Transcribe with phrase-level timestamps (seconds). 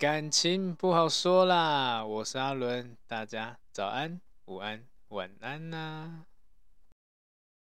[0.02, 6.22] 《感情不好说》啦，我是阿伦，大家早安、午安、晚安呐、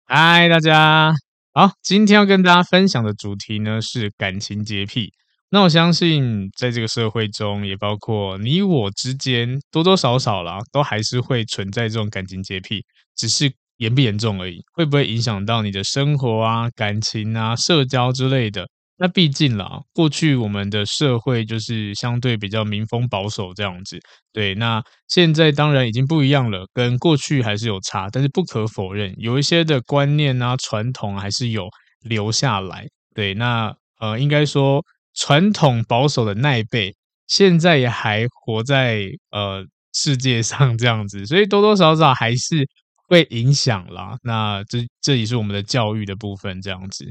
[0.06, 1.12] 嗨，大家
[1.52, 5.12] 好，今天要跟大家分享的主题呢是感情洁癖。
[5.50, 18.66] 那我相信，在这个社会中，也包括你我之间，多多少少啦，都还是会存在这种感情洁癖，只是严不严重而已，会不会影响到你的生活啊、感情啊、社交之类的？
[18.96, 23.98] 那毕竟啦，过去我们的社会就是相对比较民风保守这样子，
[24.32, 24.54] 对。
[24.54, 31.68] 那现在当然已经不一样了，跟过去还是有差，但是不可否认，有一些的观念啊、传统还是有
[32.02, 32.86] 留下来。
[33.14, 36.94] 对，那呃，应该说传统保守的那一辈，
[37.26, 42.64] 现在也还活在呃世界上 这样子，所以多多少少还是
[43.08, 44.16] 会影响啦。
[44.22, 47.04] 那这这也是我们的教育的部分这样子。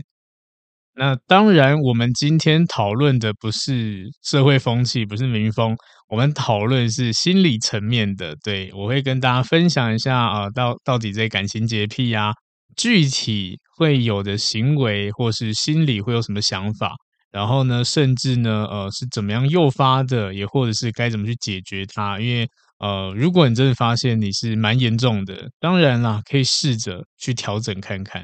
[0.95, 5.75] 那当然，我们今天讨论的不是社会风气，不是民风，
[6.09, 8.35] 我们讨论是心理层面的。
[8.44, 12.31] 对，我会跟大家分享一下啊，到到底这感情洁癖啊，
[12.75, 16.94] 具体会有的行为或是心理会有什么想法，
[17.31, 22.19] 然后呢，甚至呢，呃，是怎么样诱发的，也或者是该怎么去解决它。
[22.19, 22.47] 因为
[22.78, 28.23] 呃，如果你真的发现你是蛮严重的，当然啦，可以试着去调整看看。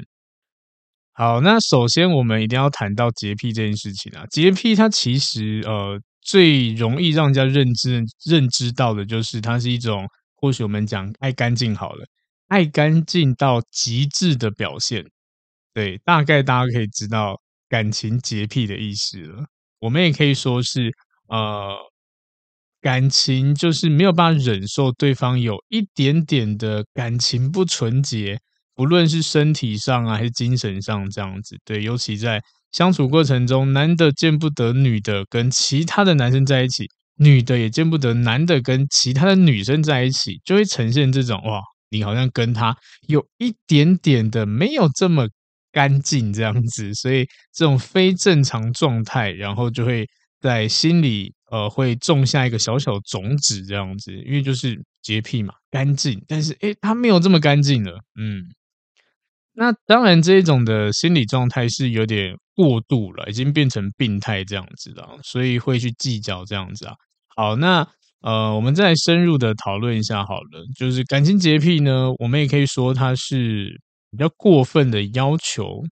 [1.12, 4.24] 好，那首先我们一定要谈到洁癖这件事情啊。
[4.30, 12.06] 洁癖它其实呃最容易让人家认知认知到的就是它是一种，或许我们讲爱干净好了，
[12.48, 15.04] 爱干净到极致的表现。
[15.74, 17.38] 对，大概大家可以知道
[17.68, 19.44] 感情洁癖的意思了。
[19.80, 20.90] 我们也可以说是
[21.28, 21.76] 呃
[22.80, 28.38] 感情就是没有办法忍受对方有一点点的感情不纯洁。
[28.80, 32.42] 不论是身体上啊，还是精神上，这样子，对，尤其在
[32.72, 36.86] 相处过程中，男的见不得女的跟其他的男生在一起，
[37.18, 41.60] 女的也见不得男的跟其他的女生在一起，就会呈现这种哇，
[41.90, 42.74] 你好像跟他
[43.06, 45.28] 有一点点的没有这么
[45.70, 50.08] 干净这样子，所以这种非正常状态，然后就会
[50.40, 58.42] 在心里呃会种下一个小小种子这样子，因为就是洁癖嘛，干净，但是诶，他没有这么干净了，嗯。
[59.52, 66.94] 那当然，这一种的心理状态是有点过度了，已经变成病态这样子了，所以会去计较这样子啊。
[67.36, 67.86] 好，那
[68.20, 73.78] 呃，我们再深入的讨论一下好了，就是感情洁癖呢，我们也可以说它是
[74.12, 75.82] 比较过分的要求，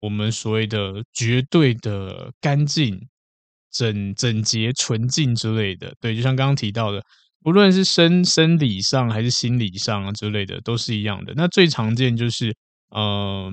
[0.00, 3.00] 我们所谓的绝对的干净、
[3.72, 5.94] 整整洁、纯净之类的。
[6.00, 7.00] 对，就像刚刚提到的，
[7.44, 11.32] 无论是生生理上还是心理上啊之类的，都是一样的。
[11.36, 12.54] 那最常见就是。
[12.90, 13.52] 呃，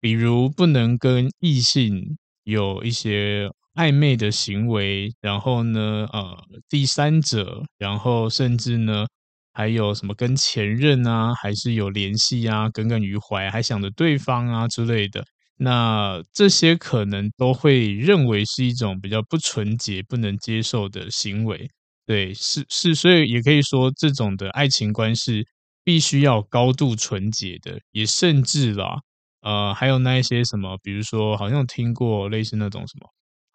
[0.00, 6.36] 比如不能跟异性有一些暧昧的行为，然后呢，呃，
[6.68, 9.06] 第三者，然后甚至呢，
[9.52, 15.24] 还有什么跟前任啊，还是有联系啊，耿耿于怀，还想着对方啊之类的，
[15.58, 21.68] 那这些可能都会认为是一种比较不纯洁、不能接受的行为。
[22.06, 25.46] 对，是是，所以也可以说，这种的爱情观是。
[25.84, 29.00] 必须要高度纯洁的，也甚至啦，
[29.42, 33.08] 呃，还有那一些什么，比如说，好像听过类似那种什么，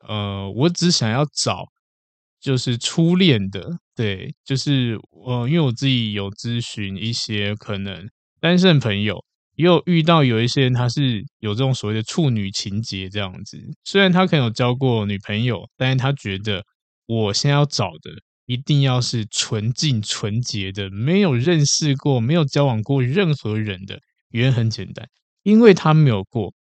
[0.07, 1.65] 呃，我只想要找
[2.39, 8.09] 就是初恋的，对，就是呃，因为我自己有咨询一些可能
[8.39, 9.23] 单身朋友，
[9.55, 16.63] 也有遇到有一些人他是有这种所谓的处女情结这样子，虽然他可能有交过女朋友，但是他觉得
[17.05, 18.11] 我现在要找的。
[18.45, 23.99] 一定要是纯净纯洁的，没有认识过、没有交往过任何人的。
[24.29, 25.07] 原因很简单，
[25.43, 26.53] 因为他没有过，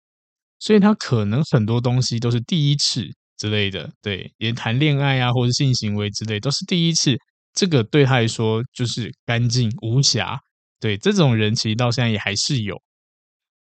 [0.60, 3.04] 所以他可能很多东西都是第一次
[3.36, 3.90] 之类的。
[4.00, 7.16] 对，连谈恋爱啊，或者性行为之类，都是第一次。
[7.52, 10.40] 这个对他来说就是干净无瑕。
[10.80, 12.80] 对，这种人其实到现在也还是有。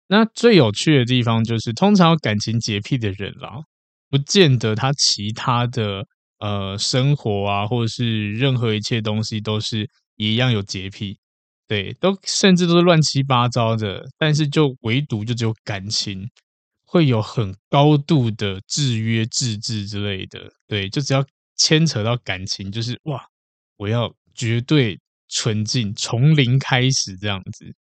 [0.08, 3.56] 那最有趣的地方就是，通常感情洁癖的人啦，
[4.10, 6.06] 不见得他其他的。
[6.44, 11.18] 呃，生活啊，或者是任何一切东西，都是一样有洁癖，
[11.70, 14.04] 对，都甚至都是乱七八糟的。
[14.18, 16.30] 但是就唯独就只有感情，
[16.86, 20.52] 会有很高度的制约、自制之类的。
[20.68, 21.26] 对，就只要
[21.56, 23.24] 牵扯到感情，就是哇，
[23.78, 25.00] 我要绝对
[25.30, 27.74] 纯净，从零开始这样子。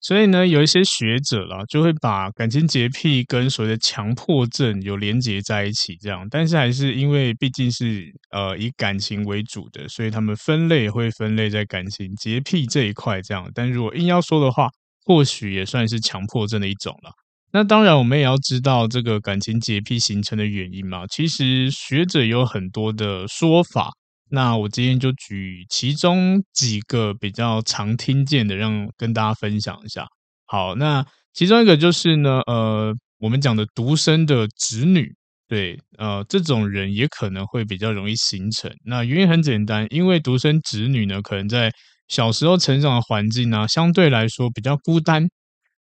[0.00, 6.26] 所以呢，有一些学者啦，就会把感情洁癖跟所谓的强迫症有连结在一起，这样。
[6.30, 13.46] 但是还是因为毕竟是呃以感情为主的，所以他们分类会分类在感情洁癖这一块这样。
[13.54, 14.70] 但如果硬要说的话，
[15.04, 17.10] 或许也算是强迫症的一种了。
[17.52, 21.04] 那当然，我们也要知道这个感情洁癖形成的原因嘛。
[21.08, 23.90] 其实学者有很多的说法，
[24.30, 30.06] 那我今天就举其中几个比较常听见的，让跟大家分享一下。
[30.46, 35.12] 好，那其中一个就是呢，呃，我们讲的独生的子女，
[35.48, 38.70] 对，呃，这种人也可能会比较容易形成。
[38.84, 41.72] 那原因很简单，因为独生子女呢，可能在
[42.08, 45.28] 小时候成长的环境呢，相对来说比较孤单，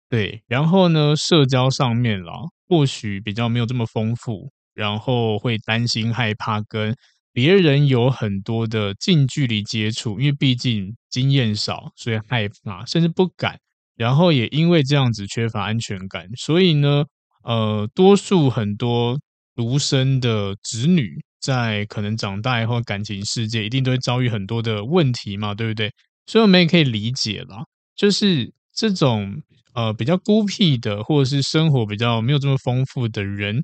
[0.10, 2.34] 对，然后呢，社交上面啦，
[2.68, 6.96] 或许比较没有这么丰富，然后会担心害怕跟
[7.36, 13.60] 别人有很多的近距离接触，因为毕竟经验少，所以害怕，甚至不敢。
[13.98, 17.04] 然后也因为这样子缺乏安全感，所以呢，
[17.44, 19.20] 呃，多数很多
[19.54, 21.10] 独生的子女
[21.42, 25.92] 在可能长大以后，感情世界一定都会遭遇很多的问题嘛，对不对？
[26.26, 27.66] 所以我们也可以理解啦，
[27.98, 29.42] 就是这种
[29.74, 33.58] 呃比较孤僻的，或者是生活比较没有这么丰富的人，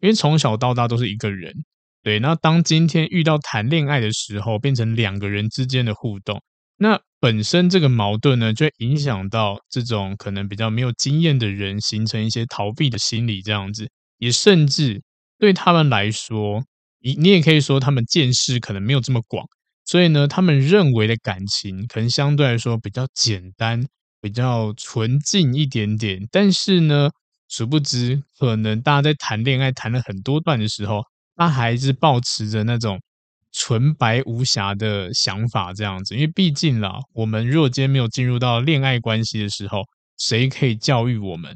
[0.00, 1.54] 因为从小到大都是一个人，
[2.04, 2.20] 对。
[2.20, 6.40] 那当今天遇到谈恋爱的时候，变成两个人之间的互动，
[6.76, 15.02] 那本身这个矛盾呢，就影响到这种可能比较没有经验的人，形成一些逃避的心理，这样子，也甚至
[15.38, 16.62] 对他们来说，
[17.00, 19.46] 你你也可以说他们见识可能没有这么广。
[19.86, 23.86] 所以呢，他们认为的感情可能相对来说比较简单、
[24.20, 26.26] 比较纯净一点点。
[26.30, 27.10] 但是呢，
[27.48, 31.02] 殊不知，可能大家在谈恋爱谈了很多段的时候，
[31.36, 33.00] 他还是抱持着那种
[33.52, 36.14] 纯白无瑕的想法，这样子。
[36.14, 39.82] 因为毕竟啦，我们如果今天没有进入到恋爱关系的时候，
[40.18, 41.54] 谁可以教育我们？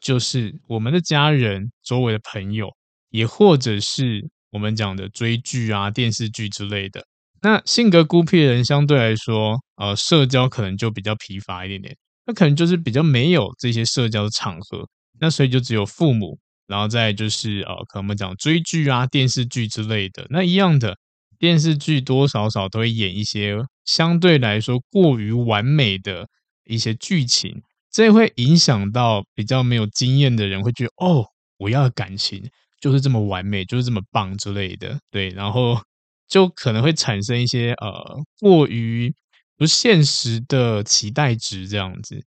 [0.00, 2.68] 就是我们的家人、周围的朋友，
[3.10, 7.02] 也或者是我们讲的追剧啊、电视剧之类的。
[7.40, 11.96] 那性格孤僻的人相对来说，呃，社交可能就比较疲乏一点点。
[12.26, 14.86] 那可能就是比较没有这些社交的场合，
[15.20, 20.26] 那所以就只有父母，然后再就是呃，可能我们讲追剧啊、电视剧之类的。
[20.30, 20.96] 那一样的
[21.38, 26.26] 电视剧多少少都会演一些相对来说过于完美的
[26.64, 31.24] 一些剧情，这会影响到比较没有经验的人，会觉得哦，
[31.58, 32.42] 我要的感情
[32.80, 34.98] 就是这么完美，就是这么棒之类的。
[35.10, 35.80] 对，然后。
[36.26, 39.14] 就可能会产生一些呃过于
[39.58, 42.24] 不现实的期待值这样子，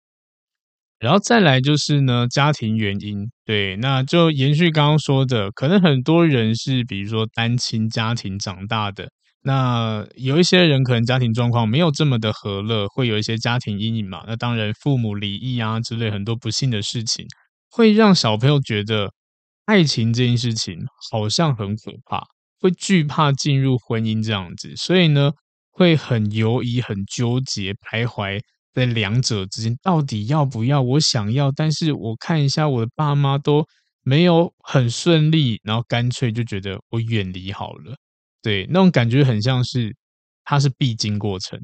[1.04, 9.10] 然后再来就是呢，家庭原因，对，那就延续刚刚说的，可能很多人是比如说单亲家庭长大的，
[9.42, 17.26] 那有一些人可能家庭状况没有这么的和乐，会有一些家庭阴影嘛，那当然父母离异啊之类很多不幸的事情，
[17.70, 19.12] 会让小朋友觉得
[19.66, 20.80] 爱情这件事情
[21.12, 22.24] 好像很可怕。
[22.62, 25.32] 会惧怕进入婚姻这样子，所以呢，
[25.70, 28.40] 会很犹疑、很纠结、徘徊
[28.74, 30.82] 在两者之间，到底要不要？
[30.82, 33.66] 我想要，但是我看一下我的爸妈都
[34.04, 37.96] 没有很顺利，然后干脆就觉得我远离好了。
[38.42, 39.96] 对，那种感觉很像是
[40.44, 41.60] 它是必经过程，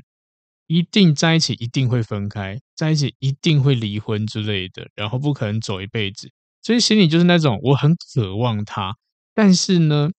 [0.67, 6.29] 一定在一起，一定会分开，在一起一定会离婚之类的，然后不可能走一辈子。
[6.61, 8.95] 所以心里就是那种我很渴望他，
[9.33, 10.09] 但是呢。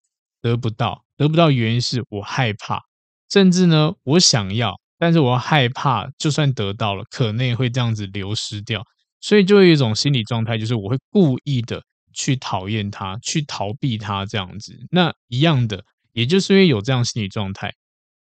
[0.43, 2.81] 得不到，得不到原因是我害怕，
[3.31, 8.85] 甚至呢，我想要，但是我害怕，就算得到了，可能也会这样子流失掉，
[9.21, 14.78] 所以就有一种心理状态，就是我会故意的去讨厌他，去逃避他这样子。
[14.90, 17.73] 那一样的，也就是因为有这样心理状态，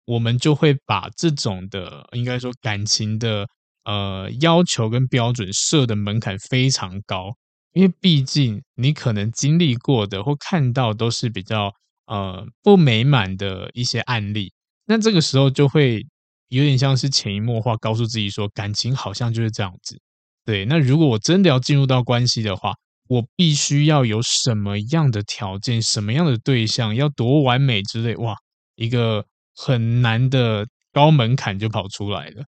[0.05, 3.47] 我们就会把这种的，应该说感情的，
[3.85, 7.33] 呃，要求跟标准设的门槛非常高，
[7.73, 11.71] 因为毕竟你可能经历过的或看到都是比较。
[12.09, 14.53] 呃，不美满的一些案例，
[14.85, 16.01] 那这个时候就会
[16.49, 19.99] 有点像是潜移默化告诉自己说，感情好像就是这样子。
[20.45, 22.73] 对，那如果我真的要进入到关系的话，
[23.09, 28.35] 我必须要有什么样的条件，什么样的对象，要多完美之类，哇，
[28.75, 29.25] 一个
[29.55, 32.43] 很难的高门槛就跑出来了。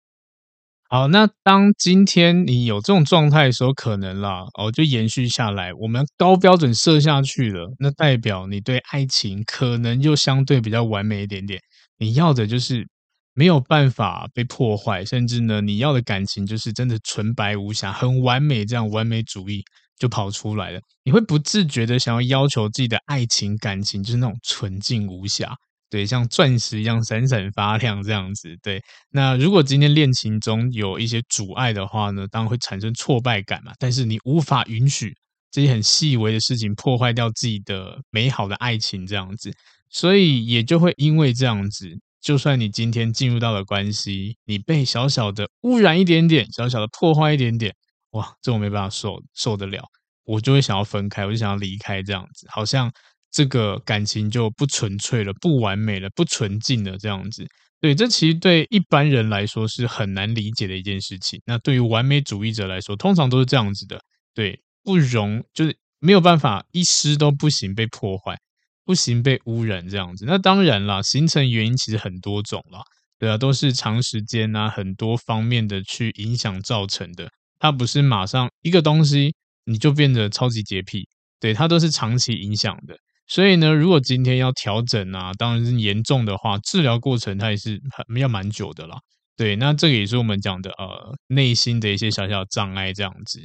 [0.89, 11.61] 好，那当今天你有这种状态的时候，可能啦，哦，就延续下来，我们高标准设下去了，那代表你对爱情可能就相对比较完美一点点。
[11.99, 12.87] 你要的就是
[13.35, 19.63] 没有办法被破坏，甚至呢，你要的感情就是真的纯白无瑕、很完美，这样完美主义
[19.99, 20.81] 就跑出来了。
[21.03, 25.55] 你会不自觉的想要要求自己的爱情感情就是那种纯净无瑕。
[25.91, 28.57] 对，像钻石一样闪闪发亮这样子。
[28.63, 33.73] 对，那如果今天恋情中有一些阻碍的话呢，当然会产生挫败感嘛。
[33.79, 35.15] 但是你无法允许
[35.53, 39.53] 这些很细微的事情破坏掉自己的美好的爱情这样子，
[39.89, 41.89] 所以也就会因为这样子，
[42.25, 47.75] 就算你今天进入到了关系，你被小小的污染一点点，小小的破坏一点点，
[48.13, 49.85] 哇，这我没办法受受得了，
[50.25, 52.91] 我就会想要分开，我就想要离开，这样子，好像
[53.31, 57.47] 这个感情就不纯粹了，不完美了，不纯净了，这样子。
[57.79, 61.39] 对，这其实对一般人来说是很难理解的一件事情。
[61.45, 64.01] 那对于完美主义者来说，通常都是这样子的，
[64.35, 68.39] 对，不容就是没有办法一丝都不行被破坏。
[68.85, 72.81] 不行，被污染这样子，那当然啦，形成原因其实很多种啦，
[73.19, 77.29] 对啊，都是长时间啊，很多方面的去影响造成的。
[77.59, 81.09] 它不是马上一个东西你就变得超级洁癖，
[81.41, 82.95] 对，它都是长期影响的。
[83.27, 88.99] 所以呢，如果今天要调整啊，当然是严重的话，治疗过程它也是很要蛮久的啦。
[89.35, 93.41] 对，那这个也是我们讲的呃内心的一些小小障碍这样子。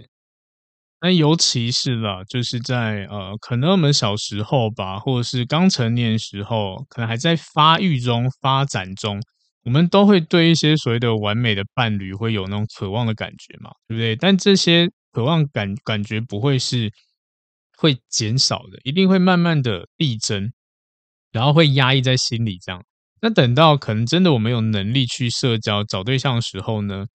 [1.01, 9.21] 那尤其是啦，就是在呃，可能我们小时候吧，或者是刚成年时候，可能还在发育中、发展中，
[9.63, 14.13] 我们都会对一些所谓的完美的伴侣会有那种渴望的感觉嘛，对不对？
[14.17, 16.91] 但这些渴望感感觉不会是
[17.77, 20.51] 会减少的，一定会慢慢的递增，
[21.31, 22.83] 然后会压抑在心里这样。
[23.21, 27.05] 那等到可能真的我们有能力去社交、找对象的时候呢，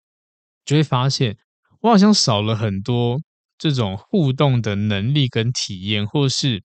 [0.64, 1.37] 就会发现
[1.83, 3.21] 我好像少了很多。
[3.64, 6.62] 这种互动的能力跟体验，或是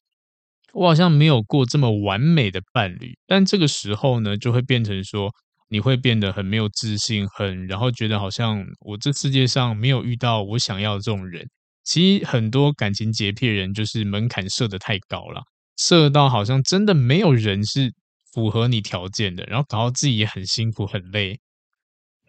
[0.73, 5.33] 我好像没有过这么完美的伴侣，但这个时候呢，就会变成说，
[5.69, 11.47] 你会变得很没有自信，很然后觉得好像我这世界上没有遇到我想要的这种人。
[11.85, 15.41] 其实很多感情洁癖人就是门槛设的太高了，
[15.77, 17.93] 设到好像真的没有人是
[18.33, 21.39] 符合你条件的，然后搞到自己也很辛苦很累。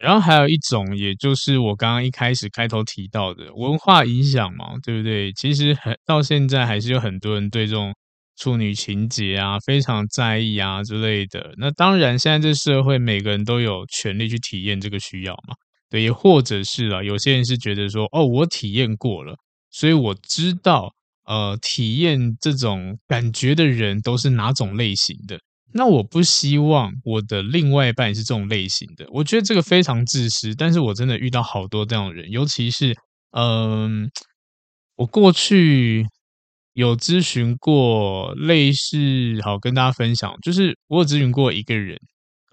[0.01, 5.31] 然后还有一种，也就是我刚刚一开始开头提到的文化影响嘛，对不对？
[5.33, 7.93] 其实很到现在还是有很多人对这种
[8.37, 11.53] 处女情结啊非常在意啊之类的。
[11.57, 15.53] 那当然，现在这社会每个人都有权利去体验这个需要嘛，
[15.89, 19.35] 对，也或者是啊，有些人是觉得说，哦，我体验过了，
[19.69, 20.91] 所以我知道，
[21.25, 25.37] 呃，体验这种感觉的人都是哪种类型的。
[25.73, 30.53] 那我不希望我的另外一半是这种类型的，我觉得这个非常自私。
[30.55, 32.95] 但是我真的遇到好多这样的人，尤其是，
[33.31, 34.09] 嗯，
[34.95, 36.05] 我过去
[36.73, 38.97] 有咨询过类似，
[39.43, 41.97] 好跟大家分享，就是我有咨询过一个人，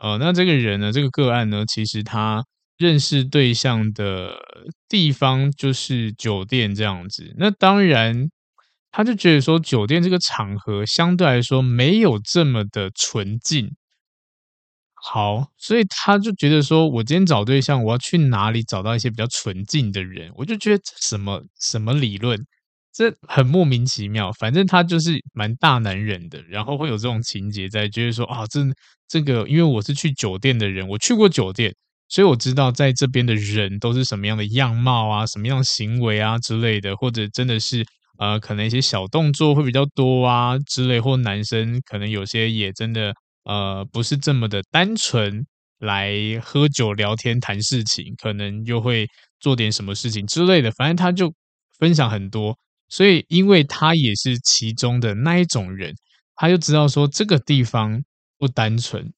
[0.00, 2.44] 呃，那这个人呢，这个个案呢，其实他
[2.76, 4.36] 认识对象的
[4.88, 7.34] 地方就是酒店这样子。
[7.38, 8.28] 那当然。
[8.90, 13.70] 他就觉得说，酒店这个场合相对来说没有这么的纯净。
[14.94, 20.32] 好，所以他就觉得说，我今天找对象，我要去哪里找到一些比较纯净的人？
[20.34, 22.38] 我就觉得什么什么理论，
[22.92, 24.32] 这很莫名其妙。
[24.32, 28.60] 反正他就是蛮大男人的，然后会有这种情节在，觉得说啊，这
[29.06, 31.72] 这个，因为我是去酒店的人，我去过酒店，
[32.08, 37.86] 所以我知道在这边的人都是什么样的样貌啊，什么样的行为啊之类的，或者真的是。
[38.18, 45.46] 呃，可能一些小动作会比较多啊之类，或男生可能有些也真的呃不是这么的单纯
[45.78, 49.06] 来喝酒聊天谈事情，可能又会
[49.38, 50.70] 做点什么事情之类的。
[50.72, 51.32] 反正他就
[51.78, 52.58] 分享很多，
[52.88, 55.94] 所以因为他也是其中的那一种人，
[56.34, 58.02] 他就知道说这个地方
[58.36, 59.12] 不单纯，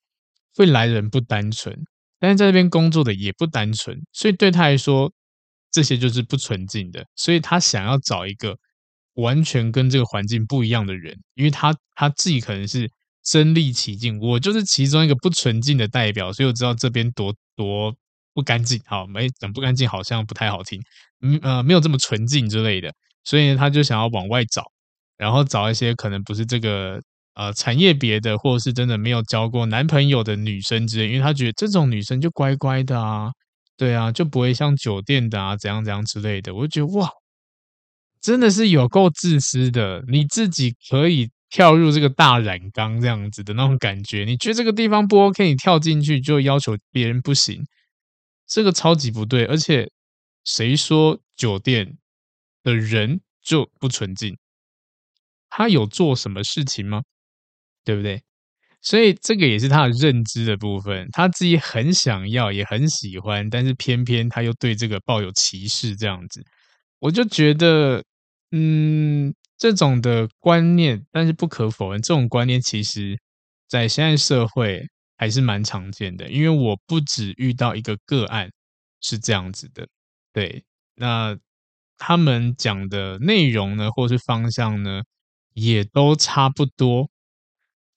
[0.55, 1.75] 会来人不单纯，
[2.19, 5.11] 但是在这边工作的也不单纯，所以对他来说
[5.71, 8.55] 这些就是不纯净的，所以他想要找一个。
[9.15, 12.91] 完全跟这个环境不一样的人，因为他他自己可能是
[13.25, 17.95] 身历其境，我就是其中一个不纯净的代表，所以我知道这边多多
[18.33, 18.81] 不干净。
[18.87, 20.81] 好，没讲不干净，好像不太好听，
[21.21, 22.93] 嗯呃，没有这么纯净之类的，
[23.25, 24.63] 所以，他就想要往外找，
[25.19, 27.01] 然后找一些可能不是这个
[27.35, 33.31] 呃产业别的，或者是真的没有交过男朋友的女生之类，因为他觉得这种女生就乖乖的啊，
[33.77, 37.20] 对啊，就不会像酒店的啊怎样怎样之类的，我就觉得哇。
[38.21, 47.65] 真的是有够自私的，你自己可以跳入这个大染缸这样子的那种感觉，你觉得这个地方不 OK，你跳进去就要求别人不行，
[48.47, 49.47] 这个超级不对。
[49.47, 49.91] 而且
[50.45, 51.97] 谁说酒店
[52.63, 54.37] 的人就不纯净？
[55.49, 57.03] 他有做什么事情吗？
[57.85, 58.23] 对不对？
[58.83, 66.45] 所以这个也是他的认知的部分，他自己很想要，也很喜欢，但是偏偏他又对这个抱有歧视这样子，
[66.99, 68.05] 我就觉得。
[68.53, 73.17] 嗯，这种的观念，但是不可否认，这种观念其实，
[73.69, 74.83] 在现在社会
[75.17, 76.29] 还是蛮常见的。
[76.29, 78.51] 因为我不止遇到一个个案
[79.01, 79.87] 是这样子的，
[80.33, 80.65] 对，
[80.97, 81.39] 那
[81.97, 85.03] 他们讲的内容呢，或是方向呢，
[85.55, 87.09] 也都差不多。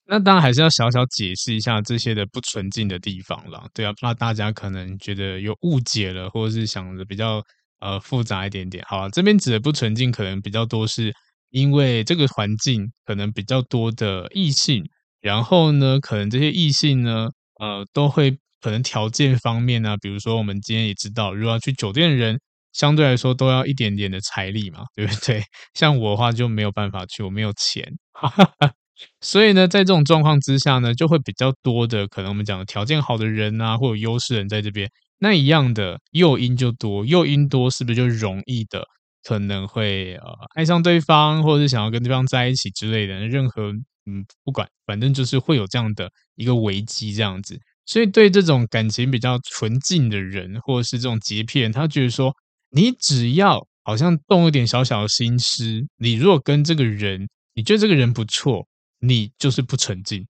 [0.05, 7.43] 那当然还是要小小解释一下这些的不纯净的地方了，对啊，怕大家可能觉得有误解了，或者是想的比较。
[7.83, 8.83] 呃复杂一点点。
[8.87, 11.13] 好，这边指的不纯净，可能比较多是
[11.49, 14.83] 因为这个环境可能比较多的异性，
[15.21, 17.27] 然后呢，可能这些异性呢，
[17.59, 22.39] 呃，都会可能条件方面呢，比如说我们今天也知道，如果要去酒店的人，
[22.71, 25.43] 相对来说都要一点点的财力嘛，对不对？
[25.75, 27.85] 像我的话就没有办法去，我没有钱。
[29.21, 34.89] 所以呢，在这种状况之下呢，就会比较多的可能我们讲的条件好的人啊，或有优势人在这边，
[35.24, 38.86] 那一样的诱因就多，诱因多是不是就容易的
[39.24, 43.25] 可能会呃爱上对方，或者是想要跟对方在一起之类的？
[43.25, 43.72] 任何
[44.06, 47.58] 嗯，不管，反正就是会有这样的一个危机这样子。
[47.86, 52.36] 所以对这种感情比较纯净的人，或者是这种洁癖，他觉得说，
[52.72, 58.68] 你只要好像动一点小小的心思，你如果跟这个人，你觉得这个人不错。
[59.06, 60.25] 你就是不纯净。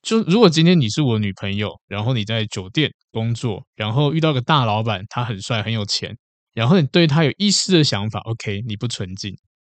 [0.00, 6.16] 就如果今天你是我女朋友，然后你在酒店工作，然后遇到个大老板，他很帅很有钱，
[6.54, 9.36] 然后你对他有一丝的想法，OK，你不纯净。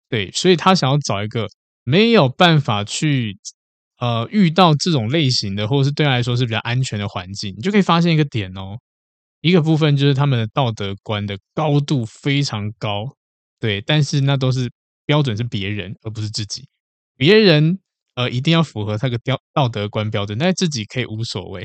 [0.08, 1.48] 对，所以他想要找一个
[1.84, 3.38] 没有办法去
[3.98, 8.76] 呃遇到这种类型的，或者是对他来说是比较安全的环境，你就可以发现一个点哦，
[9.40, 13.16] 一个部分就是他们的道德观的高度非常高，
[13.58, 14.70] 对，但是那都是
[15.06, 16.68] 标准是别人而不是自己，
[17.16, 17.78] 别人。
[18.14, 21.64] 呃，一定要符合他个标道德观标准，但是自己可以无所谓，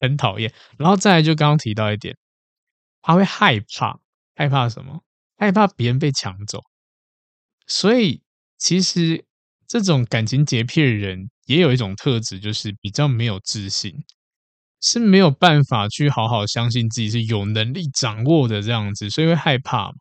[0.00, 0.52] 很讨厌。
[0.78, 2.16] 然后再来就刚刚提到一点，
[3.02, 3.98] 他会害怕，
[4.34, 5.00] 害怕什么？
[5.36, 6.60] 害怕别人被抢走。
[7.66, 8.22] 所以
[8.58, 9.24] 其实
[9.66, 13.92] 这种感情洁癖的人也有一种特质，就是比较没有自信，
[14.80, 19.92] 是没有办法去好好相信自己是有能力掌握的这样子，所以会害怕。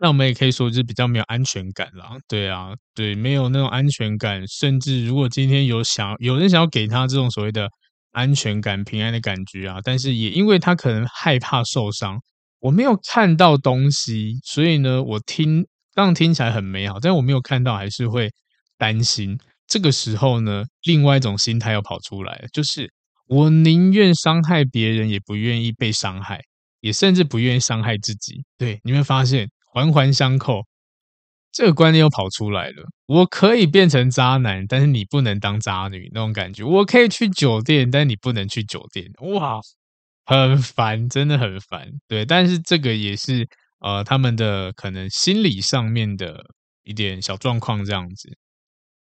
[0.00, 2.16] 那我们也可以说，就是比较没有安全感啦。
[2.28, 7.68] 对啊，对，没有那种安全感，甚至如果今天有想有人想要给他这种所谓的
[8.12, 12.20] 安全感、平安的感觉啊，但是也因为他可能害怕受伤，
[12.60, 18.30] 我没有看到东西，所以呢，我听当听起来很美好，但我没有看到，还是会
[18.76, 19.36] 担心。
[19.66, 22.88] 这个时候呢，另外一种心态要跑出来，就是
[23.26, 26.40] 我宁愿伤害别人，也不愿意被伤害，
[26.80, 28.44] 也甚至不愿意伤害自己。
[28.56, 29.50] 对，你会发现。
[29.78, 30.66] 环环相扣，
[31.52, 32.82] 这个观念又跑出来了。
[33.06, 36.64] 我可以变成渣男，但是你不能当渣女，那种感觉。
[36.64, 39.08] 我可以去酒店，但你不能去酒店。
[39.20, 39.60] 哇，
[40.26, 41.88] 很烦，真的很烦。
[42.08, 46.44] 对，但是这个也是呃，他们的可能心理上面的
[46.82, 48.36] 一点小状况这样子。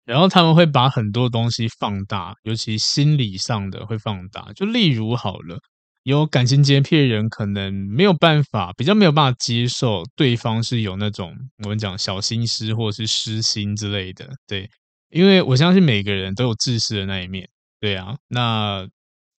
[0.04, 4.52] 然后他们会把很多东西放大，尤其心理上的会放大。
[4.54, 5.58] 就例如好了。
[6.02, 14.68] 有感情洁癖的人可能没有办法，比较没有办法接受对方是有那种我们讲小心思或者是私心之类的，对，
[15.10, 17.48] 因为我相信每个人都有自私的那一面，
[17.80, 18.88] 对啊，那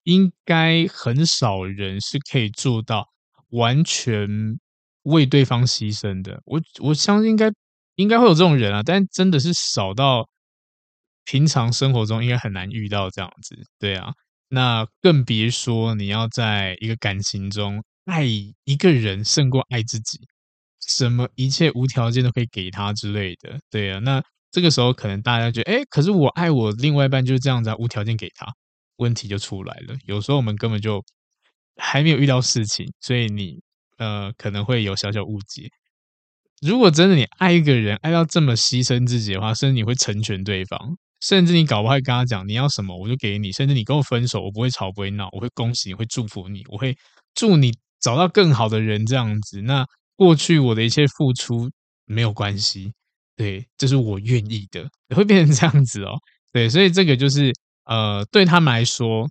[0.03, 3.07] 应该很少人是可以做到
[3.49, 4.59] 完全
[5.03, 7.51] 为对方牺牲的，我我相信应该
[7.95, 10.29] 应该会有这种人啊，但真的是少到
[11.25, 14.13] 平常生活中应该很难遇到这样子，对啊。
[14.51, 20.19] 那更别说你要在一个感情中爱一个人胜过爱自己，
[20.85, 23.99] 什么一切无条件都可以给他之类的，对啊。
[23.99, 28.45] 那这个时候可能大家觉得，哎，可是我爱我另外一半就是这样子，无条件给他，
[28.97, 29.95] 问题就出来了。
[30.05, 31.01] 有时候我们根本就
[31.77, 33.61] 还没有遇到事情，所以你
[33.97, 35.69] 呃可能会有小小误解。
[36.61, 40.97] 如果真的你爱一个人，爱到这么牺牲自己的话，甚至你会成全对方。
[41.21, 46.97] 甚至你搞不好会跟他讲，你要什么我就给你，甚至你跟我分手，我不会吵不会闹，我会恭喜你，会祝福你，我会
[47.35, 49.61] 祝你找到更好的人这样子。
[49.61, 51.69] 那过去我的一切付出
[52.05, 52.91] 没有关系，
[53.35, 56.17] 对，这是我愿意的，会变成这样子哦。
[56.51, 57.53] 对，所以这个就是
[57.85, 59.29] 呃，对他们来说，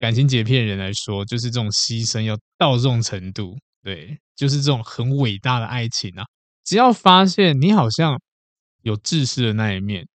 [0.00, 6.24] 感情洁癖的人来说，就是这种牺牲要到这种程度，对，就是这种很伟大的爱情啊。
[6.64, 8.20] 只要发现你好像
[8.82, 10.06] 有自私的那一面。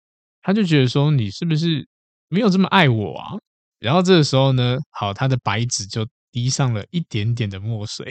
[0.48, 1.86] 他就觉得说，你是不是
[2.30, 3.36] 没有这么爱我啊？
[3.80, 8.06] 然后这个时候呢，好，他的白纸就滴上了一点点的墨水，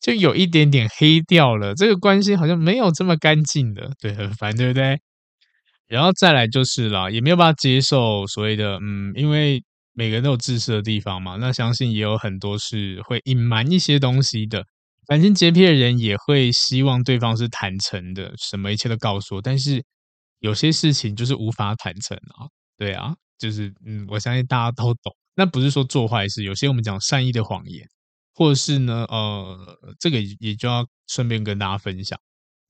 [0.00, 1.74] 就有一点点黑掉了。
[1.74, 5.00] 这个关系好像没有这么干净的，对，很烦，对不对？
[5.88, 9.60] 然后再来就是啦，也没有办法接受所谓的嗯，因为
[9.94, 11.34] 每个人都有自私的地方嘛。
[11.40, 14.64] 那相信也有很多是会隐瞒一些东西的。
[15.08, 19.82] 感情洁癖的人也会希望对方是坦诚的，什么一切都告诉我，但是。
[20.44, 22.44] 有些事情就是无法坦诚啊，
[22.76, 25.16] 对啊，就是嗯，我相信大家都懂。
[25.34, 27.88] 那不是说做坏事，有些我们讲善意的谎言，
[28.34, 32.20] 或者是呢，呃，这个也就要顺便跟大家分享。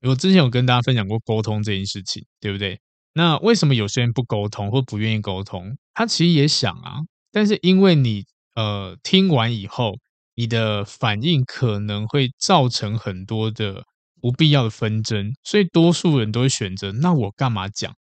[0.03, 2.79] 我之前有跟大家分享过沟通这件事情，对不对？
[3.13, 5.77] 那为什么有些人不沟通或不愿意沟通？
[5.95, 7.01] 他其实也想啊，
[7.33, 9.99] 但是因为你呃听完以后，
[10.37, 13.85] 你的反应可能会造成很多的
[14.25, 17.95] 不必要的纷争，所以多数人都会选择，那我干嘛讲？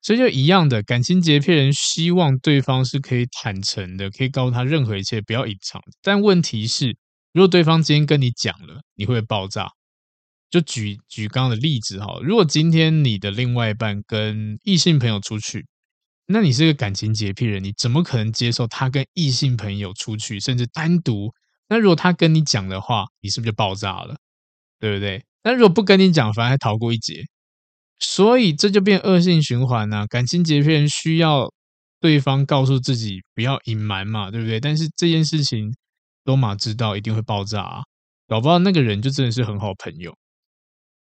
[0.00, 5.82] 所以就一样的，感情洁癖人希望对方是可以坦诚的，可以告诉他任何一切，不要隐藏。
[6.00, 6.96] 但问题是，
[7.34, 9.68] 如果对方今天跟你讲了，你会爆炸。
[10.48, 15.66] 就举举刚刚的例子哈，如果今天你的另外一半跟异性朋友出去，
[16.24, 21.34] 那你是个感情洁癖人，你怎么可能接受他跟异性朋友出去，甚至单独？
[21.68, 24.16] 那如果他跟你讲的话，你是不是就爆炸了？
[24.78, 25.22] 对不对？
[25.42, 27.22] 那如果不跟你讲，反而还逃过一劫，
[27.98, 30.06] 所以这就变恶性循环呐。
[30.08, 31.52] 感情洁癖需要
[32.00, 34.60] 对方告诉自己不要隐瞒嘛，对不对？
[34.60, 35.74] 但是这件事情
[36.24, 37.82] 罗马知道一定会爆炸啊，
[38.28, 40.14] 搞不好那个人就真的是很好朋友。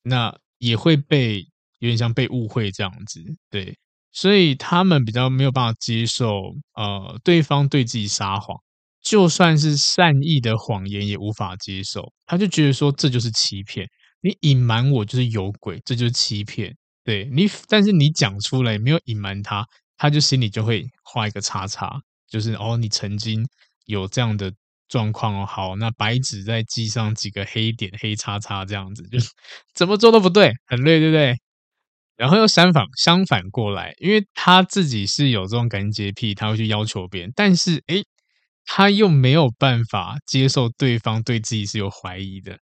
[0.04, 1.40] 那也会被
[1.80, 3.78] 有点像被误会这样子，对，
[4.12, 8.58] 所以他们比较没有办法接受，呃，对方对自己撒谎，
[9.02, 13.88] 就算是善意的谎言也无法接受，他就觉得说这就是欺骗，
[14.22, 19.66] 你隐瞒我就是有鬼，这就是欺骗，对你，但是你讲出来没有隐瞒他，
[19.98, 23.48] 他就心里就会画一个叉叉，就是哦，你曾经
[23.86, 24.52] 有这样的。
[24.90, 29.20] 状况哦，好，那白纸再记上几个黑点、黑叉叉，这样子就
[29.76, 31.38] 怎么做都不对，很累，对不对？
[32.18, 38.04] 然后又相反，相反过来，因为他自己是有这种感情洁癖，他会去要求别人，但是诶，
[38.66, 42.58] 他又没有办法接受对方对自己是有怀疑的，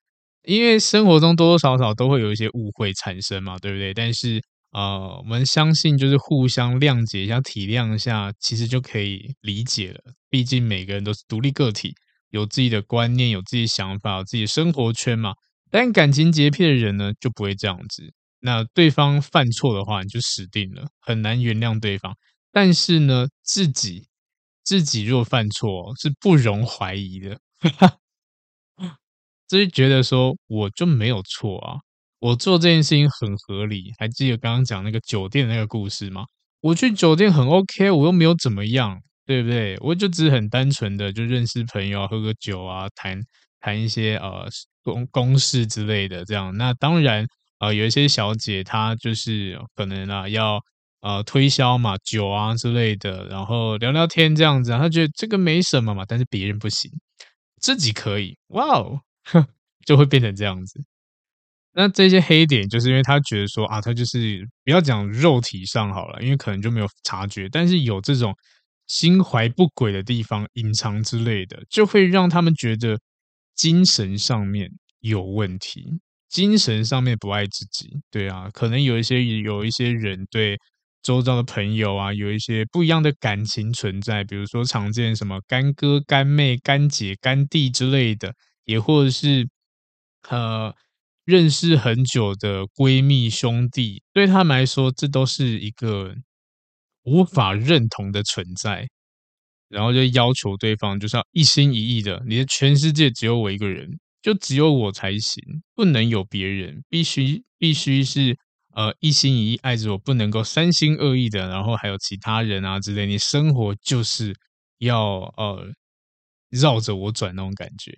[0.47, 3.93] 因为生活中多多少少都会有一些误会产生嘛，对不对？
[3.93, 4.41] 但是
[4.73, 10.01] 呃，我们相信就是互相谅解一下、体谅一下，其实就可以理解了。
[10.31, 11.95] 毕竟每个人都是独立个体。
[12.31, 15.35] 有自己的观念，有自己的想法，有自己的生活圈嘛。
[15.71, 18.13] 但感情洁癖的人呢，就不会这样子。
[18.41, 22.15] 那对方犯错的话，你就死定了，很难原谅对方。
[22.53, 24.07] 但是呢，自己
[24.65, 27.39] 自己若犯错，是不容怀疑的。
[29.49, 31.77] 就是觉得说，我就没有错啊，
[32.21, 33.93] 我做这件事情很合理。
[33.99, 36.25] 还记得刚刚讲那个酒店那个故事吗？
[36.61, 39.01] 我去酒店很 OK，我又没有怎么样。
[39.29, 39.77] 对不对？
[39.81, 43.21] 我就只是很单纯的就认识朋友啊，喝个酒啊，谈
[43.59, 44.47] 谈一些呃
[44.85, 46.57] 公公事之类的这样。
[46.57, 47.27] 那当然
[47.59, 50.61] 呃有一些小姐她就是可能啊要
[51.01, 56.89] 呃推销嘛酒啊之类的，然后聊聊天这样子，她觉得这个没什么嘛，但是别人不行，
[57.61, 59.01] 自己可以，哇哦，
[59.85, 60.85] 就会变成这样子。
[61.73, 68.35] 那这些黑点就是因为他觉得说啊，他就是不要讲肉体上好了，因为可能就没有察觉，但是有这种。
[68.89, 72.97] 心怀不轨的地方，隐藏之类的，就会让他们觉得
[73.53, 77.99] 精神上面有问题，精神上面不爱自己。
[78.13, 80.57] 对啊，可能有一些有一些人对
[81.03, 88.33] 周遭的朋友啊，有一些不一样的感情存在，比如说常见什么干哥、干妹、干姐、干弟之类的，
[88.67, 89.49] 也或者是
[90.29, 90.75] 呃
[91.25, 96.15] 认识很久的闺蜜兄弟，对他们来说，这都是一个。
[97.09, 98.89] 无法认同的存在，
[99.69, 105.41] 然后就要求对方就是要一心一意的，你的全世界只有我一个人，就只有我才行，
[105.77, 108.37] 不能有别人，必须必须是
[108.75, 114.35] 呃一心一意爱着我，不能够三心二意的，然后还有其他人啊之类，你生活就是
[114.79, 115.65] 要呃
[116.51, 117.93] 绕着我转那种感觉，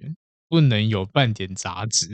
[0.49, 2.09] 不能有半点杂质，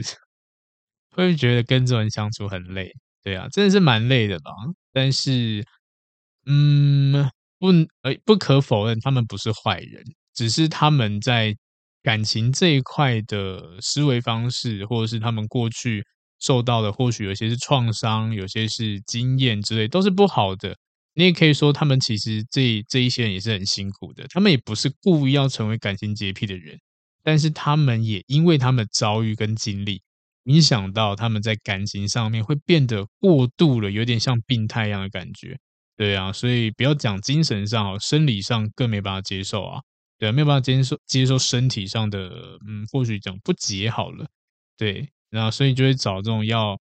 [1.11, 2.91] 会觉得跟这种人相处很累？
[3.23, 4.51] 对啊，真的是蛮累的吧，
[4.91, 5.65] 但是。
[6.47, 7.69] 嗯，不，
[8.03, 10.03] 呃，不可否认，他们不是坏人，
[10.35, 11.55] 只是他们在
[12.03, 16.05] 感情这一块的思维方式，或者是他们过去
[16.39, 20.77] 受到的，或许有些是创伤，有些是经验之类，都是不好的。
[21.15, 26.77] 你也可以说，他们其实这这一些人也是很辛苦的，他们也不是故意要成为感情洁癖的人，
[27.25, 30.03] 但是他们也因为他们遭遇跟经历，
[30.43, 35.57] 影响到他们在感情上面会变得过度了，有点像病态一样的感觉。
[35.97, 39.81] 对啊，所以不要讲精神上哦，生理上更没办法接受啊。
[40.19, 42.29] 对啊，没有办法接受接受身体上的，
[42.67, 44.27] 嗯，或许讲不洁好了。
[44.77, 46.79] 对，然后所以就会找这种要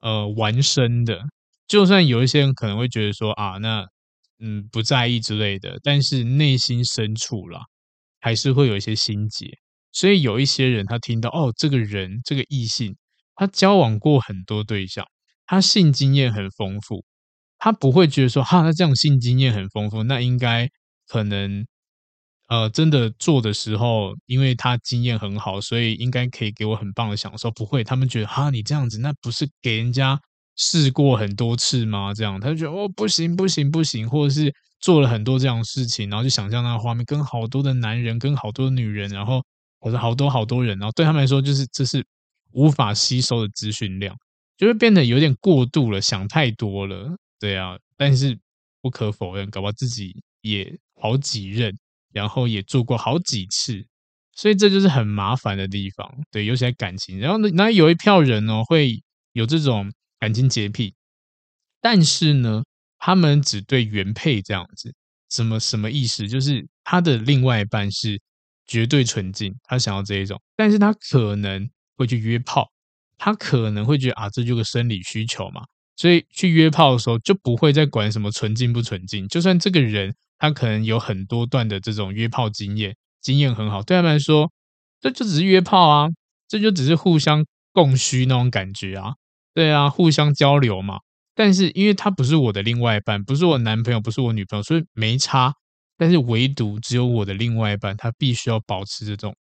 [0.00, 1.20] 呃完身的，
[1.68, 3.84] 就算有一些人可能会觉得说啊，那
[4.38, 7.60] 嗯不在意之类的，但是内心深处啦，
[8.20, 9.46] 还是会有一些心结。
[9.96, 12.94] 所以有一些人他听到哦，这个人这个异性，
[13.34, 15.06] 他交往过很多对象，
[15.46, 17.02] 他性经验很丰富。
[17.56, 20.68] 他不会觉得说，哈，他这样性经验很丰富，那应该
[21.08, 21.66] 可能，
[22.48, 27.50] 呃，真的做的时候，因为他经验很好，所以应该可以给我很棒的享受。
[27.50, 30.20] 不会，他们觉得，哈，你这样子，那不是给人家
[30.56, 32.12] 试过很多次吗？
[32.12, 39.42] 这样，他就觉得，哦，不行，不行，不行，或者是做了很多这样的事情，然后就想象那个画面，跟好多的男人，跟好多的女人，然后
[39.86, 42.04] 或者好多好多人，然后对他们来说，就是这是
[42.50, 44.16] 无法吸收的资讯量，
[44.56, 47.78] 就会变得有点过度了，想太多了，对啊。
[47.96, 48.36] 但是
[48.82, 51.72] 不可否认，搞不好自己也好几任，
[52.12, 53.86] 然后也做过好几次，
[54.34, 57.20] 所以这就是很麻烦的地方，对，尤其在感情。
[57.20, 59.00] 然后呢，那有一票人呢，会
[59.34, 60.92] 有这种感情洁癖，
[61.80, 62.64] 但是呢，
[62.98, 64.92] 他们只对原配这样子。
[65.30, 66.26] 什么什么意思？
[66.26, 68.20] 就是他的另外一半是
[68.66, 72.68] 绝对纯净，他想要这一种，但是他可能会去约炮，
[73.18, 75.62] 他可能会觉得啊，这就是个生理需求嘛，
[75.96, 84.50] 所以去约炮的时候就不会再管什么纯净不纯净，就算这个人他可能有很多段的这种约炮经验，经验很好，对他们来说，
[85.00, 86.08] 这就只是约炮啊，
[86.48, 89.14] 这就只是互相供需那种感觉啊，
[89.54, 90.98] 对啊，互相交流嘛。
[91.34, 95.52] 但是因为他不是我的另外一半，不是我男朋友，不是我女朋友，所以没差。
[95.96, 99.34] 但是唯独只有我的另外一半，他必须要保持这种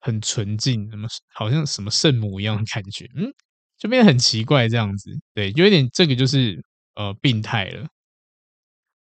[0.00, 3.32] 很纯净，什么好像什么圣母一样的感觉，嗯，
[3.78, 5.10] 就变得很奇怪这样子。
[5.34, 6.62] 对，有一点这个就是
[6.94, 7.86] 呃病态了。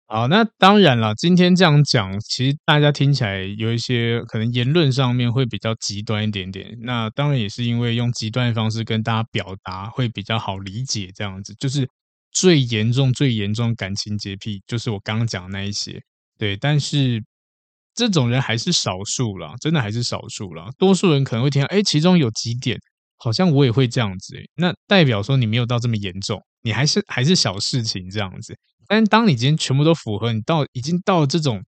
[0.07, 6.77] 好，那当然了，今天这样讲，其实大家听起来有一些可能言论上面会比较极端一点点。
[6.81, 11.89] 那当然也是因为用极端的方式跟大家表达会比较好理解，这样子就是。
[12.29, 15.99] 最严重、最严重感情洁癖，就是我刚刚讲的那一些，
[16.37, 16.55] 对。
[16.57, 17.23] 但是
[17.93, 20.69] 这种人还是少数啦，真的还是少数啦。
[20.77, 22.77] 多数人可能会听到，哎，其中有几点
[23.17, 28.55] 好像我也会这样子，那代表说你没有到这么严重，你还是还是小事情这样子。
[28.87, 31.61] 但当你今天全部都符合，你到已经到这种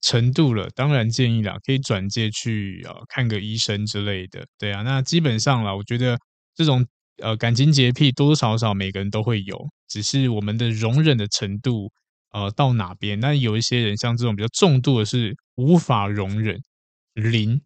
[0.00, 4.82] 程度了，当然建议啦，可以转介去啊看个医生之类的，对啊。
[4.82, 6.18] 那基本上啦，我觉得
[6.54, 6.86] 这种。
[7.20, 11.90] 呃，感情洁癖多多少少每个人都会有，只是我们的容忍的程度，
[12.32, 13.18] 呃，到哪边？
[13.20, 16.60] 那有一些人像这种比较重度的是无法容忍
[17.14, 17.60] 零，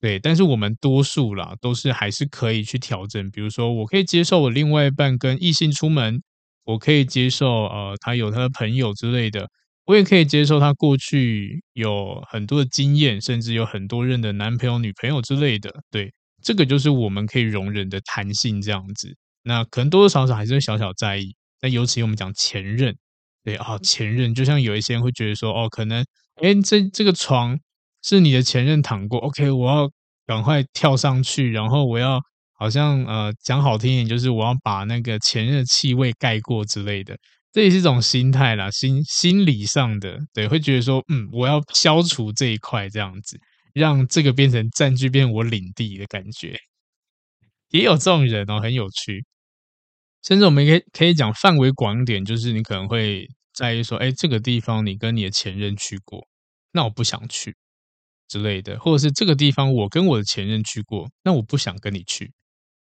[0.00, 3.30] 对，但是我们多数啦都是还是可以去调整。
[3.30, 6.22] 比如说，我可以接受我另外一半跟异性出门，
[6.64, 9.48] 我可以接受呃他有他的朋友之类的，
[9.86, 16.12] 我也可以接受他过去有很多的经验，甚至有很多任的男朋友、女朋友之类的，对。
[16.42, 19.14] 这个就是我们可以容忍的弹性，这样子。
[19.42, 21.36] 那可能多多少少还是会小小在意。
[21.60, 22.96] 那尤其我们讲前任，
[23.44, 26.04] 对啊，前任，就像有一些人会觉得说，哦，可能，
[26.42, 27.58] 哎，这这个床
[28.02, 29.90] 是你的前任躺过，OK，我要
[30.26, 32.20] 赶快跳上去，然后我要
[32.58, 37.16] 好像呃讲好听一点，就是我要把那个前任的气味盖过之类的。
[37.52, 43.38] 这也是一种心态啦，心心理上的，对，会觉得说，嗯，我要消除这一块这样子。
[43.72, 46.58] 让这个变成占据，变我领地的感觉，
[47.70, 49.24] 也有这种人哦，很有趣。
[50.22, 56.26] 甚至我们可以可以讲范围广一点，就是你可能会在意说，哎，这个地方你跟你的前任去过，
[56.72, 57.56] 那我不想去
[58.28, 62.32] 之类的，或者是这个地方我跟我的前任去过，那我不想跟你去。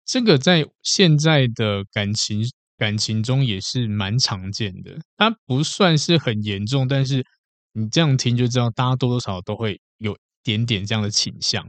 [0.06, 2.44] 这个在现在的感情
[2.78, 7.26] 感情中也是蛮常见的，它不算是很严重，但是
[7.74, 10.18] 你这样听就知道，大家多多少少都会有一。
[10.46, 11.68] 点点这样的倾向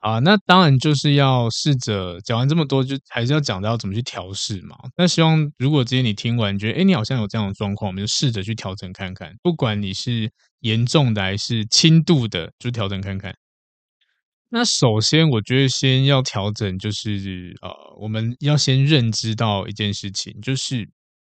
[0.00, 4.76] 啊，那当然就是要试着讲完这么多，就还是要讲到怎么去调试嘛。
[4.96, 9.32] 那希望如果今天你听完觉得，哎，你好像有这样的状况，我们就试着去调整看看。
[9.42, 10.30] 不管你是
[10.60, 13.34] 严重的还是轻度的，就调整看看。
[14.48, 20.88] 那首先，我觉得先要调整，就是呃，我们要先认知到一件事情，就是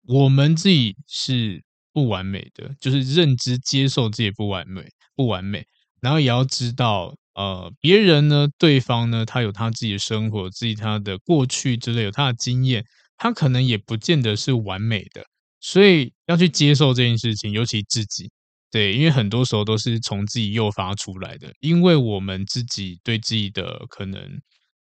[0.09, 4.83] 我们自己是不完美的，就是认知接受自己不完美，
[5.15, 5.65] 不完美。
[6.05, 12.85] 然后也要知道，呃，别人呢，对方呢，他有他自己的生活，自己他的过去之类，有他的经验，
[13.17, 15.25] 他可能也不见得是完美的，
[15.61, 18.31] 所以要去接受这件事情，尤其自己，
[18.71, 24.21] 对，因为很多时候都是从自己诱发出来的，因为我们自己对自己的可能，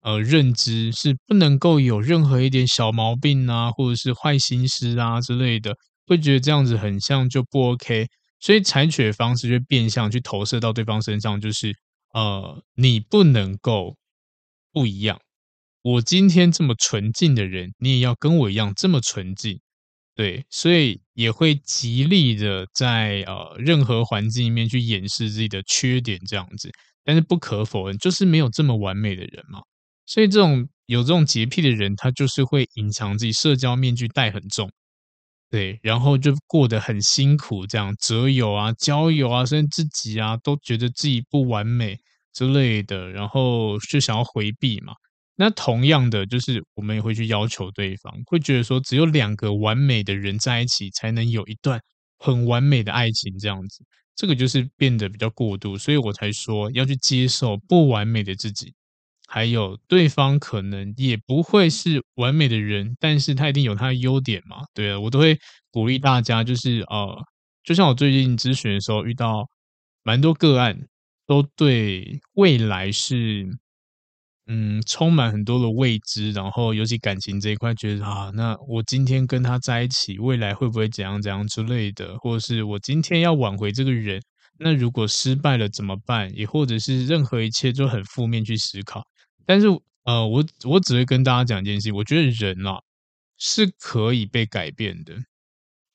[0.02, 5.76] 呃，认知是不能够有任何一点小毛病啊，或者是坏心思啊之类的，
[6.06, 8.06] 会觉得这样子很像就不 OK。
[8.40, 11.76] 所以采取的方式就变相去投射到对方身上，就是
[12.14, 13.98] 呃，你不能够
[14.72, 15.20] 不一样。
[15.82, 19.60] 我今天这么纯净的人，你也要跟我一样这么纯净，
[20.16, 20.46] 对。
[20.50, 26.70] 所以也会极力的在呃任何环境里面去掩饰自己的缺点，这样子。
[27.04, 29.62] 但是不可否认，就是没有这么完美的人嘛。
[30.06, 34.70] 所以这种有这种洁癖的人，他就是会隐藏自己，社交面具戴很重。
[35.50, 41.98] 对，然后就过得很辛苦，这样择友啊、交友啊，甚至自己啊，都觉得自己不完美
[42.34, 44.94] 之类的，然后就想要回避嘛。
[45.38, 51.80] 那同样的，就是我们也会去要求对方，会觉得说，只有两个完美的人在一起，才能有一段
[52.18, 53.86] 很完美的爱情这样子。
[54.16, 58.74] 这个就是变得比较过度，所以我才说要去接受不完美的自己，
[59.28, 64.58] 还有对方可能也不会是完美的人，但是他一定有他的优点嘛。
[64.74, 65.38] 对啊，我都会
[65.72, 67.16] 鼓励大家，就是呃，
[67.64, 69.48] 就像我最近咨询的时候遇到
[70.04, 70.88] 蛮多个案，
[71.28, 73.48] 都对未来是。
[74.50, 84.22] 嗯，充满很多的未知，然后尤其感情这一块，觉得啊，那我今天跟他在一起，未来会不会怎样怎样之类的，或者是我今天要挽回这个人，
[84.58, 86.34] 那如果失败了怎么办？
[86.34, 89.04] 也或者是任何一切就很负面去思考。
[89.48, 89.68] 但是，
[90.04, 92.82] 呃，我我只会跟大家讲一件事，我觉得人啊
[93.38, 95.16] 是可以被改变的。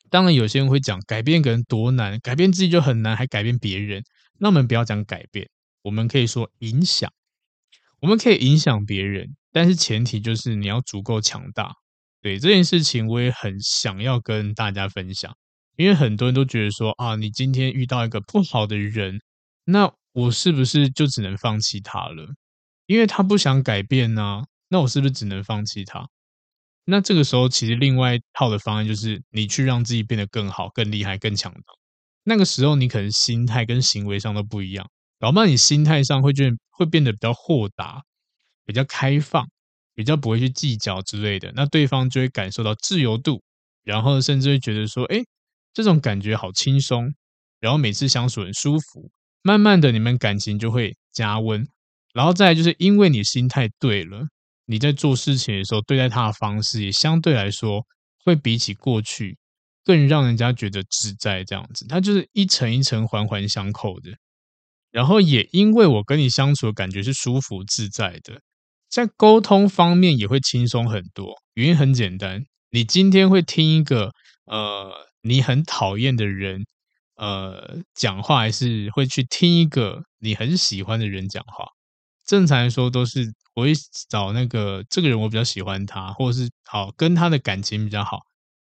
[0.09, 4.03] 当然，有些人会讲改变一个人多难，改变自己就很难，还改变别人。
[4.38, 5.49] 那我们不要讲改变，
[5.83, 7.12] 我们可以说影响。
[8.01, 11.75] 我们可以影响别人，但是前提就是你要足够强大。
[12.21, 15.37] 对，这件事情，我也很想要跟大家分享，
[15.77, 19.21] 因为很多人都觉得说啊，你今天遇到一个不好的人，
[19.65, 22.27] 那我是不是就只能放弃他了？
[22.87, 24.45] 因为他不想改变呢？
[24.68, 26.09] 那我是不是只能放弃他？
[26.85, 31.61] 那这个时候，其实另外一套的方案就是你去让自己变得更好、更厉害、更强大。
[32.25, 34.88] 那个时候，你可能心态跟行为上都不一样。
[35.21, 38.03] 搞不好你心态上会觉得会变得比较豁达、
[38.66, 39.49] 比较开放、
[39.95, 43.42] 比较不会去计较之类的，那对方就会感受到自由度，
[43.85, 45.23] 然后甚至会觉得说：“哎，
[45.73, 47.14] 这种感觉好轻松。”
[47.61, 49.09] 然后每次相处很舒服，
[49.42, 51.64] 慢慢的你们感情就会加温。
[52.12, 54.27] 然后再就是因为你心态对了，
[54.66, 57.85] 你在做事情的时候对待他的方式也相对来说
[58.25, 59.38] 会比起过去
[59.85, 61.42] 更让人家觉得自在。
[61.44, 64.11] 这样子，它就是一层一层环环相扣的。
[64.90, 68.42] 然后也因为我跟你相处的感觉是舒服自在的，
[68.90, 71.35] 在沟通方面也会轻松很多。
[71.55, 74.12] 原因很简单，你今天会听一个
[74.44, 76.66] 呃你很讨厌的人
[77.16, 81.64] 呃讲话，还是会去听一个你很喜欢的人讲话？
[82.25, 83.73] 正常来说都是我会
[84.09, 88.21] 找那个这个人我比较喜欢他，或者是好跟他的感情比较好，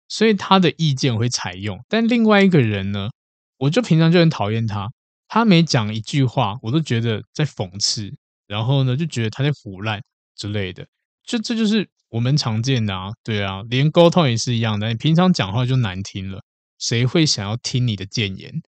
[0.08, 1.78] 所以他的意见我会采用。
[1.88, 3.10] 但另外一个人呢，
[3.58, 4.88] 我就平常就很讨厌他。
[5.26, 8.10] 他每讲一句话，我都觉得在讽刺，
[8.46, 10.00] 然后呢，就觉得他在腐烂
[10.34, 10.86] 之类的。
[11.22, 14.88] 就这就是我们常见的啊，对啊，连沟通也是一样的。
[14.88, 16.40] 你平常讲话就难听了，
[16.78, 18.62] 谁会想要听你的谏言？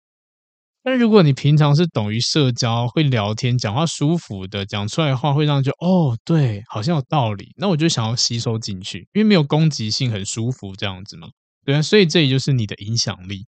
[0.91, 7.53] 但如果你平常是懂于社交，会聊天，讲话舒服的，讲出来的话会让人觉得哦，对，好像有道理。
[7.59, 11.29] 那我就想要吸收进去，因为没有攻击性，很舒服这样子嘛。
[11.63, 13.45] 对啊，所以这也就是你的影响力。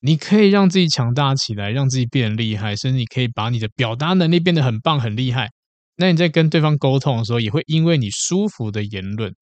[0.00, 5.48] 你可以让自己强大起来，让自己变厉害，甚至你可以把你的表达能力变得很棒、很厉害。
[5.96, 9.34] 那你在跟对方沟通的时候，也会因为你舒服的言论、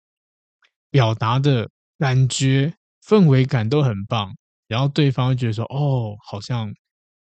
[0.89, 1.69] 表达的
[1.99, 4.33] 感觉、氛围感都很棒，
[4.69, 6.73] 然后对方会觉得说：“哦，好像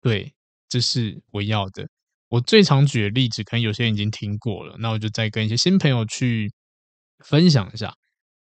[0.02, 0.34] 对，
[0.68, 1.88] 这是我要的。”
[2.30, 6.52] 我最常举的例子，可能有些人已经听过了，那我就再跟一些新朋友去
[7.26, 7.94] 分享一下，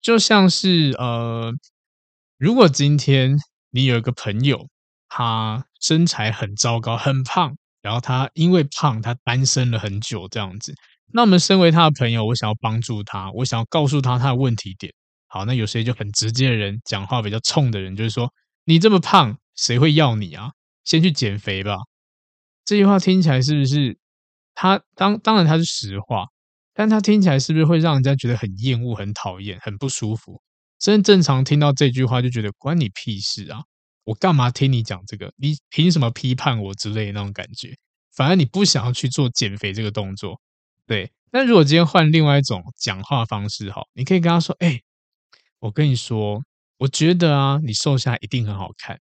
[0.01, 1.53] 就像是呃，
[2.37, 3.37] 如果今天。
[3.71, 4.67] 你有一个朋友，
[5.09, 10.73] 他身材很糟糕，很胖，然后他因为胖，他单身了很久这样子。
[11.13, 14.91] 那我们身为他的朋友，我想要帮助他，我想要告诉他他的问题点。
[15.27, 18.33] 好，那有些就很直接的人，讲话比较冲的人，就是说
[18.65, 20.49] ：“你这么胖，谁会要你啊？
[20.83, 21.77] 先去减肥吧。”
[22.65, 23.97] 这句话听起来是不是
[24.53, 26.27] 他当当然他是实话，
[26.73, 30.41] 但他听起来是不是会让人家觉得很厌恶、很讨厌、很不舒服？
[30.77, 33.63] 真正常听到这句话就觉得关你屁事啊！
[34.05, 35.33] 我干嘛听你讲这个？
[35.35, 37.75] 你凭什么批判我之类的那种感觉？
[38.15, 40.39] 反而你不想要去做减肥这个动作，
[40.85, 41.11] 对。
[41.31, 44.81] 那如果今天换另外一种讲话方式，哈，你可以跟他说：“哎，
[45.59, 46.43] 我跟你说，
[46.77, 48.99] 我觉得啊，你瘦下来一定很好看，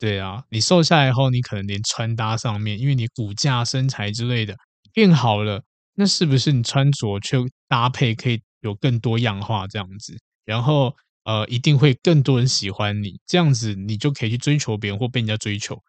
[0.00, 4.54] 对啊，你瘦下来后，你可能连穿搭上面，因为你骨架、身材之类的
[4.92, 5.62] 变好了，
[5.94, 10.18] 那是不是你穿着却搭配可以有更多样化这样子？
[10.44, 10.94] 然后。”
[11.26, 15.82] 呃，一定会更多人喜欢你，这样子你就可以去追求别人或被人家追求，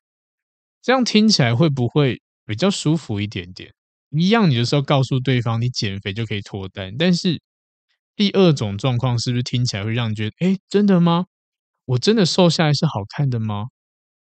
[0.81, 3.71] 这样听起来会不会比较舒服一点点？
[4.09, 7.39] 一样，你就是要告诉对方你减肥就可以脱单，但是
[8.15, 11.27] 第二种状况是不是听起来会让你觉得，哎，真的吗？
[11.85, 13.67] 我真的瘦下来是好看的吗？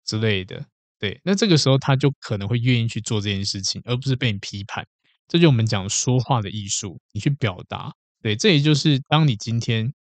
[0.05, 0.65] 之类的，
[0.99, 4.87] 对，那这个时候他就可能会愿意去做这件事情，而不是被你批判。
[5.29, 7.93] 这就我们讲说话的艺术，你去表达，
[8.23, 9.93] 对，这也就是当你今天。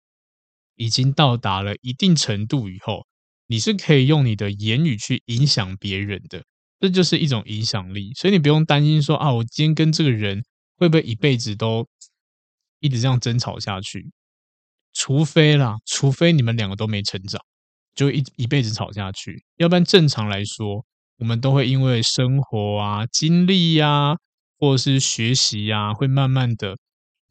[0.77, 3.07] 已经到达了一定程度以后，
[3.49, 6.43] 你是可以用你的言语去影响别人的，
[6.79, 8.15] 这就是一种影响力。
[8.15, 10.43] 所以你不用担心说啊，我今天跟这个人
[10.79, 11.87] 会不会一辈子都
[12.79, 14.11] 一直这样争吵下去？
[14.95, 17.45] 除非啦，除非你们两个都没成长，
[18.01, 19.45] 就一一辈子吵下去。
[19.59, 20.87] 要不然正常来说，
[21.19, 24.17] 我们都会因为生活啊、经历呀，
[24.59, 26.79] 或者是学习呀，会慢慢的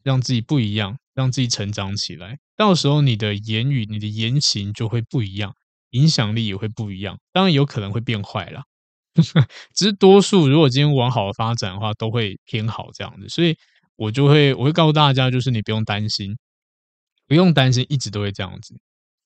[0.04, 2.38] 让自己不一样，让自己成长起来。
[2.56, 5.52] 到时候你的言语、你的言行就会不一样，
[5.90, 7.18] 影响力也会不一样。
[7.32, 8.62] 当然有可能会变坏啦，
[9.74, 13.28] 只是多数如果今天往好的发展的话，都会偏好这样子。
[13.28, 13.56] 所以
[13.96, 16.36] 我就会我会告诉大家，就是你不用担心，
[17.26, 18.78] 不用担心，一直都会这样子。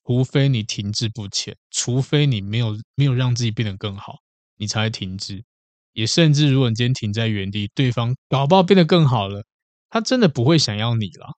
[0.05, 4.19] 除非你停滞不前，除非你没有没有让自己变得更好，
[4.57, 5.43] 你才会停滞。
[5.93, 9.43] 也甚至，如果你今天停在原地，对方搞不好变得更好了，
[9.89, 11.33] 他真的不会想要你了，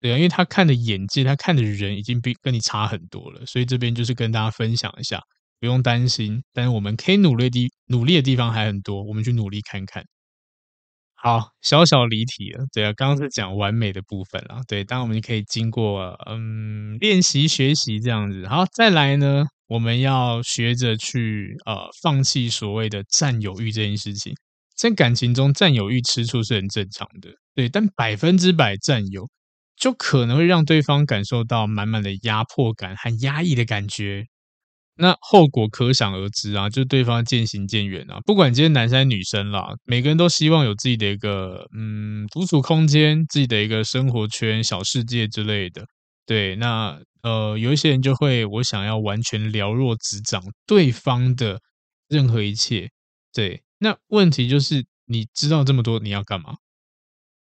[0.00, 3.44] 对啊，因为他看的眼界，他看的人已经比跟你差很多了。
[3.46, 5.22] 所以这边就是跟大家分享一下，
[5.60, 10.04] 不用担心，但是我们可以努力的努力的地方还很多，我们去努力看看。
[11.22, 12.64] 好，小小离题了。
[12.72, 14.62] 对啊，刚刚是讲完美的部分了。
[14.66, 18.46] 对，当然我们可以经过嗯练习学习这样子。
[18.48, 24.32] 好，再来呢，我们要学着去呃放弃所谓的占有欲这件事情。
[24.74, 27.28] 在感情中，占有欲吃醋是很正常的。
[27.54, 29.28] 对，但百分之百占有，
[29.76, 34.24] 就可能会让对方感受到满满的压迫感和压抑的感觉。
[35.00, 38.20] 那后果可想而知啊，就对方渐行渐远啊。
[38.26, 45.86] 不管今天男生女生啦，每个人都希望有自己的一个嗯独处空间，自己的一个生活圈、小世界之类的。
[46.26, 51.60] 对，那呃有一些人就会我想要完全了若指掌对方的
[52.08, 52.90] 任何一切。
[53.32, 56.56] 对，那问题就是你知道这么多，你要干嘛？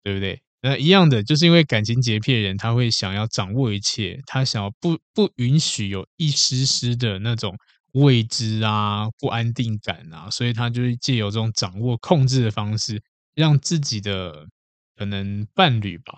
[0.04, 0.42] 对不对？
[0.68, 7.56] 那一样的，就是因为感情洁癖的人，他会想要掌握一切，他想要不不允许有一丝丝的那种
[7.92, 13.00] 未知啊、不安定感啊，所以他就是借由这种掌握、控制的方式，
[13.36, 14.48] 让自己的
[14.96, 16.16] 可能伴侣吧，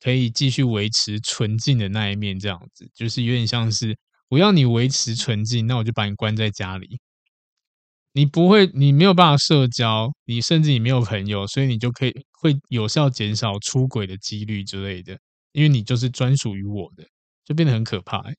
[0.00, 3.98] 可以继续维持纯净的那一面，这样子，就是有点像是
[4.28, 7.00] 我要你维持纯净，那我就把你关在家里。
[8.12, 15.18] 你不会，你没有办法社交，你甚至你没有朋友，所以你就可以会有效减少出轨的几率之类的，
[15.52, 17.04] 因为你就是专属于我的，
[17.44, 18.34] 就变得很可怕欸。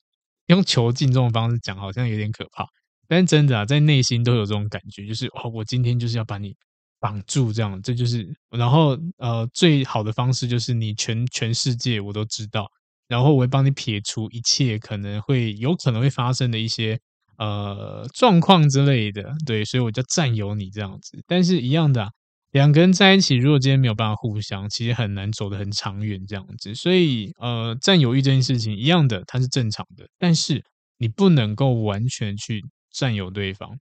[0.46, 2.64] 用囚禁这种方式讲，好像有点可怕，
[3.06, 6.54] 但真的啊，在内心都有这种感觉，就是哦，我今天就是要把你
[7.00, 12.66] 绑住，这样，这就是，然后呃，最好的方式就是你全全世界我都知道，
[13.08, 16.98] 然后我会帮你撇除一切可能会有可能会发生的一些。
[17.38, 21.22] 呃，状况之类的，对，所以我就占有你这样子。
[21.24, 22.10] 但是，一样的，
[22.52, 26.74] 两个人在一起，如果今天没有办法互相，其实很难走得很长远这样子。
[26.74, 30.08] 所以，呃，占有欲这件事情一样的，它是正常的。
[30.18, 30.64] 但是，
[30.96, 33.78] 你不能够完全去占有对方，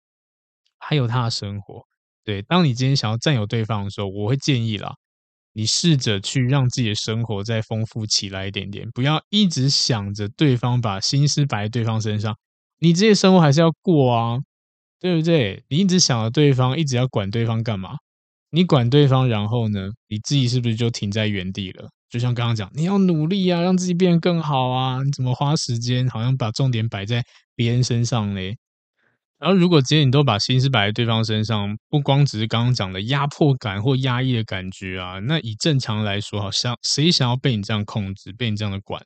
[0.78, 1.84] 还有他的生活。
[2.24, 4.94] 对，当你今天想要占有对方的时候，我会建议啦，
[5.54, 12.38] 你试着去让自己的生活再丰富起来一点点，不要一直想着对方，把心思摆在对方身上。
[12.78, 14.38] 你这些生活还是要过啊，
[15.00, 15.64] 对不对？
[15.68, 17.96] 你一直想着对方，一直要管对方干嘛？
[18.52, 21.90] 你管对方，然后呢，你自己是不是就停在原地了？
[22.10, 25.02] 就像刚刚讲，你要努力啊，让自己变得更好啊。
[25.02, 27.24] 你怎么花时间，好像把重点摆在
[27.56, 28.58] 别人身上嘞？
[29.40, 39.02] 然后，如果今天你都把心思摆在对方身上，不光只是刚刚讲的压迫感或压抑的感觉啊，那以正常来说，好像谁想要被你这样控制，被你这样的管？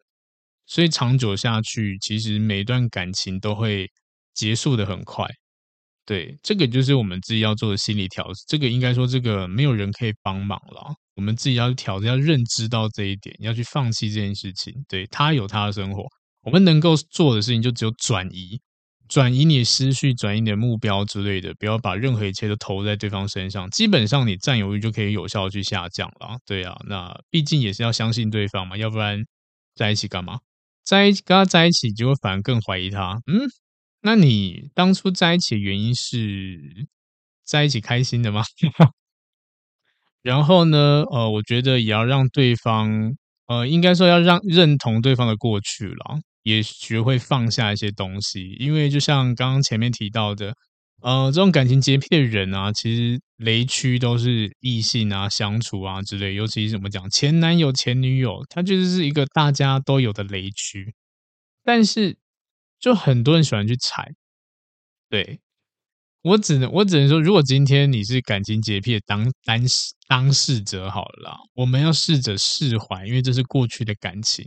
[0.65, 3.87] 所以长久下去，其实每一段感情都会
[4.33, 5.25] 结束的很快。
[6.05, 8.43] 对，这个就是我们自己要做的心理调试。
[8.47, 10.93] 这个应该说，这个没有人可以帮忙了。
[11.15, 14.73] 我们自己要去调，要认知到这一点，要去放弃这件事情。
[14.87, 16.05] 对，他有他的生活，
[16.43, 18.59] 我们能够做的事情就只有转移，
[19.07, 21.53] 转移你的思绪，转移你的目标之类的。
[21.57, 26.37] 不要把任何一切都投在对方身上，基本上你占有欲就可以有效的去下降了。
[26.45, 29.23] 对啊，那毕竟也是要相信对方嘛，要不然
[29.73, 30.37] 在一起干嘛？
[30.83, 33.19] 在一起跟他在一起，结果反而更怀疑他。
[33.25, 33.49] 嗯，
[34.07, 36.85] 那你当初在一起的原因是
[37.43, 38.43] 在一起开心的吗？
[40.21, 43.15] 然后呢，呃，我觉得也要让对方，
[43.47, 48.55] 呃，应该说要让认同对方的过去了，也学会放下一些东西。
[48.59, 50.53] 因为就像刚刚前面提到的。
[51.01, 60.93] 呃，这种感情洁癖的人啊，其实雷区都是异性啊、相处啊之类，尤其是怎么讲，前男友、前女友，他就是一个大家都有的雷区。
[61.63, 62.17] 但是，
[62.79, 64.13] 就很多人喜欢去踩。
[65.09, 65.39] 对，
[66.21, 74.45] 我只能，我只能说，如果今天你是感情洁癖的当当事当事者，好了，我们要试着释怀，因为这是过去的感情。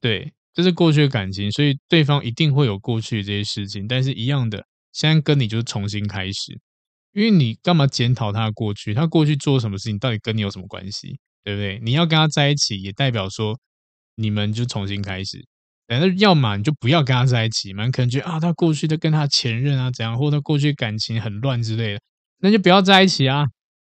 [0.00, 4.66] 对，这是过去的感情，所以对方一定会有过去这些事情，但是一样的。
[4.92, 6.58] 现在跟你就是重新开始，
[7.12, 8.94] 因为你干嘛检讨他的过去？
[8.94, 11.18] 他过去做什么事情，到底跟你有什么关系？
[11.44, 11.78] 对不对？
[11.82, 13.58] 你要跟他在一起，也代表说
[14.14, 15.46] 你们就重新开始。
[15.86, 22.00] 反正要么你就不要跟他在一起嘛，你可能觉得啊，他过去的跟他前任啊怎样，或者他过去感情很乱之类的，
[22.38, 23.44] 那就不要在一起啊。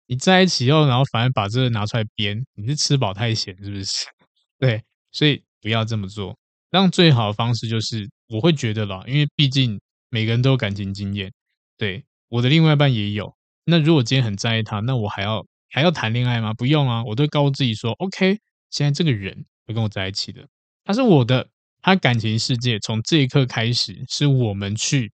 [0.10, 4.06] 你在一起后，然后反而把这个拿出来编，你是吃饱太闲是不是？
[4.58, 4.82] 对，
[5.12, 6.38] 所以不要这么做。
[6.70, 9.80] 当最好的方式就是，我会觉得啦，因为毕竟
[10.10, 11.32] 每个人都有感情经验，
[11.78, 13.34] 对，我的另外一半也有。
[13.66, 16.54] 那如果今天很在意他，那我还要还要谈恋爱吗？
[16.54, 20.48] 不用啊，我都告诉自己说，OK，现在这个人会跟我在一起的，
[20.86, 21.50] 他是我的，
[21.88, 25.14] 他感情世界从这一刻开始是我们去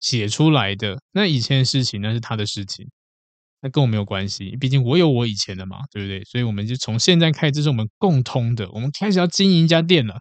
[0.00, 0.98] 写出来的。
[1.12, 2.88] 那以前的事情那是他的事情。
[3.60, 6.24] 那跟我没有关系，毕竟我有我以前的嘛，对不对？
[6.24, 10.14] 所以我们就从现在开始，这是我们共通的，我们开始要经营一家店了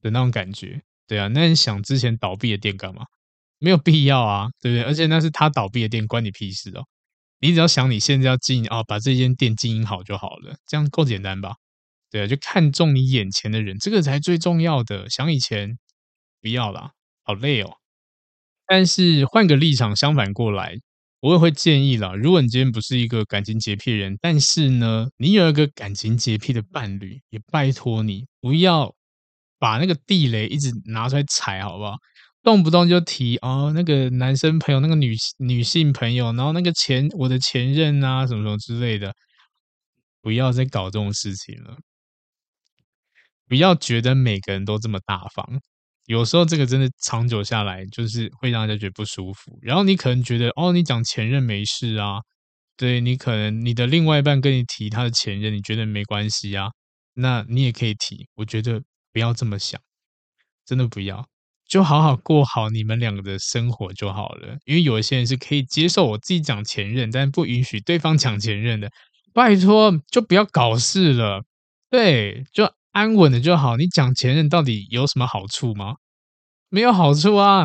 [0.00, 1.28] 的那种感觉，对啊。
[1.28, 3.04] 那你想之前倒闭的店干嘛？
[3.58, 4.84] 没有必要啊，对不对？
[4.84, 6.84] 而且那是他倒闭的店，关你屁事哦。
[7.40, 11.56] 你只要想你现在要经营啊，把这间店经营好就好了，这样够简单吧？
[12.12, 15.08] 对啊，就看中你眼前的人，这个才最重要的。
[15.10, 15.78] 想以前
[16.42, 16.92] 不要啦，
[17.24, 17.72] 好累哦。
[18.66, 20.76] 但是换个立场，相反过来。
[21.20, 28.94] 我也会建议啦，如果你今天不是一个感情洁癖人，但是呢，你有一个感情洁癖的伴侣，也拜托你不要
[29.58, 31.94] 把那个地雷一直拿出来踩，好不好？
[32.42, 39.14] 动不动就提哦，那个男生朋友，那个女女性朋友，然后那个前我的前任啊，什么什么之类的，
[40.20, 41.76] 不要再搞这种事情了。
[43.52, 45.46] 不要觉得每个人都这么大方。
[46.06, 49.58] 有时候这个真的长久下来，就是会让人家觉得不舒服。
[49.60, 52.14] 然后你可能觉得，哦，你讲前任没事啊，
[52.78, 56.70] 对，你可能你的另外一半跟你提他的前任，你觉得没关系啊，
[57.12, 58.26] 那你也可以提。
[58.36, 58.80] 我觉得
[59.12, 59.78] 不要这么想，
[60.64, 61.22] 真的不要，
[61.68, 64.56] 就好好过好你们两个的生活就好了。
[64.64, 68.90] 因为有一些人是可以接受我自己讲前任，但不允许对方讲前任的。
[69.34, 71.44] 拜托，就不要搞事了。
[71.90, 72.72] 对，就。
[72.92, 73.76] 安稳的就好。
[73.76, 75.96] 你讲前任到底有什么好处吗？
[76.68, 77.64] 没有好处啊，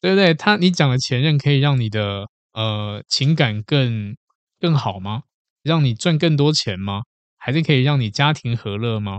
[0.00, 0.34] 对不对？
[0.34, 4.16] 他你讲的前任可以让你的呃情感更
[4.58, 5.22] 更好吗？
[5.62, 7.02] 让你赚更多钱吗？
[7.36, 9.18] 还是可以让你家庭和乐吗？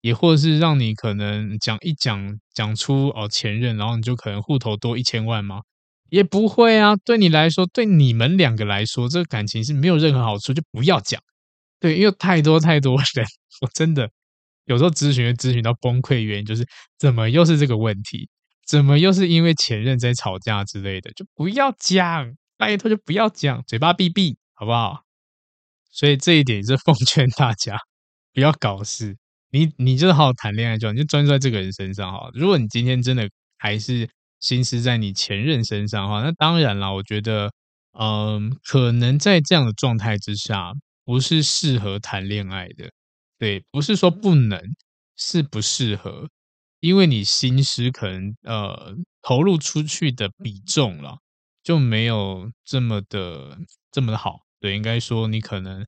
[0.00, 5.62] 也或者是让你可能讲一讲讲出哦前任，然后你就可能户头多一千万吗？
[6.10, 6.94] 也不会啊。
[7.04, 11.20] 对你来说，对你们两个来说，这个感情是没有任何好处，就不要讲。
[11.80, 13.26] 对，因为太多太多人，
[13.62, 14.10] 我真的。
[14.66, 16.64] 有时候咨询咨询到崩溃，原因就是
[16.98, 18.28] 怎么又是这个问题？
[18.66, 21.10] 怎么又是因为前任在吵架之类的？
[21.12, 25.02] 就不要讲，拜托就不要讲，嘴巴闭闭，好不好？
[25.90, 27.78] 所以这一点也是奉劝大家
[28.34, 29.16] 不要搞事。
[29.50, 32.28] 你你就是好好谈恋爱就好，你就专注在这个人身上哈。
[32.34, 34.08] 如果你今天真的还是
[34.40, 37.50] 心思在你前任身上哈，那当然了，我觉得
[37.98, 40.72] 嗯，可能在这样的状态之下，
[41.04, 42.90] 不是适合谈恋爱的。
[43.38, 44.60] 对，不是说不能，
[45.16, 46.28] 是不适合，
[46.80, 51.18] 因为你心思可能呃投入出去的比重了，
[51.62, 53.58] 就没有这么的
[53.92, 54.40] 这么的好。
[54.60, 55.84] 对，应该说你可能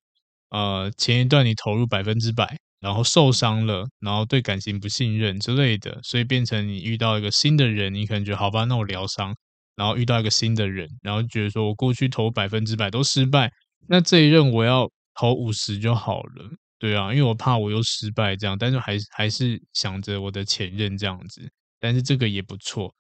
[0.51, 9.34] 呃前一段你投入百分之百，然后受伤了，然后对感情不信任之类的，所以变成你遇到一个新的人，你可能觉得好吧，那我疗伤，
[9.74, 13.51] 然后遇到一个新的人，然后觉得说我过去投百分之百都失败，
[13.88, 16.51] 那这一任我要投五十就好了。
[16.79, 21.51] 对啊，因为我怕我又失败这样，但是还还是想着我的前任这样子，
[21.81, 22.95] 但是这个也不错。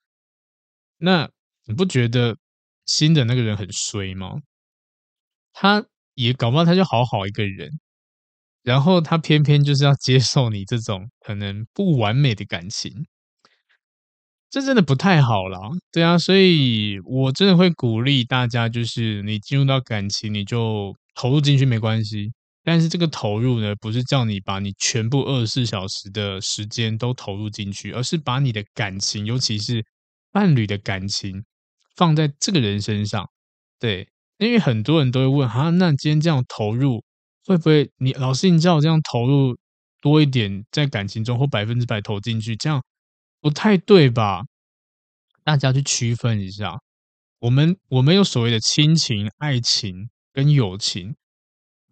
[0.98, 1.28] 那
[1.64, 2.36] 你不觉得
[2.86, 4.40] 新的那个人很衰吗？
[5.52, 7.70] 他也搞不好他就好好一个人，
[8.62, 13.06] 然后他偏偏就是要接受你这种可能不完美的感情，
[14.50, 15.58] 这真的不太好啦。
[15.92, 22.32] 对啊，所以我真的会鼓励大家，就是你进入到感情，你就投入进去没关系。
[22.70, 29.82] 但是这个投入呢，不是叫你把你全部二十四小时的时间都投入进去，而是把你的感情，尤其是
[30.32, 31.42] 伴侣的感情，
[31.96, 33.26] 放在这个人身上。
[33.78, 34.06] 对，
[34.36, 37.02] 因为很多人都会问，哈，那今天这样投入，
[37.46, 39.56] 会不会你老师，你叫我这样投入
[40.02, 42.84] 多一点在感情中，或百分之百投进去，这样
[43.40, 44.42] 不太对吧？
[45.42, 46.76] 大家去区分一下，
[47.38, 51.16] 我们我们有所谓的亲情、爱情跟友情。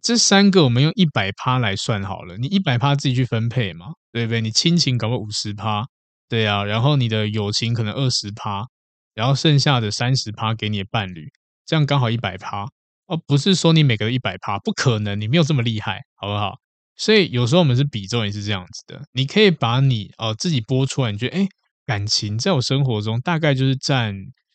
[0.06, 4.40] 这三个我们用一百趴来算好了，你一百趴自己去分配嘛，对不对？
[4.40, 5.84] 你亲情搞个五十趴，
[6.28, 8.68] 对啊，然后你的友情可能二十趴，
[9.16, 11.26] 然后剩下的三十趴给你的伴侣，
[11.64, 12.68] 这样刚好一百趴
[13.06, 13.20] 哦。
[13.26, 16.54] 不是说你每个一百趴，不可能，你没有这么厉害，好不好？
[16.94, 21.48] 所以有时候我们是比重也是这样子的，你可以把你哦自己拨出来，你觉得哎，
[21.84, 24.14] 感情在我生活中大概就是占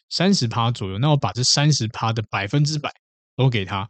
[0.10, 2.89] 三十趴左右，那我把这三十趴的百分之百
[3.36, 3.89] 都给他，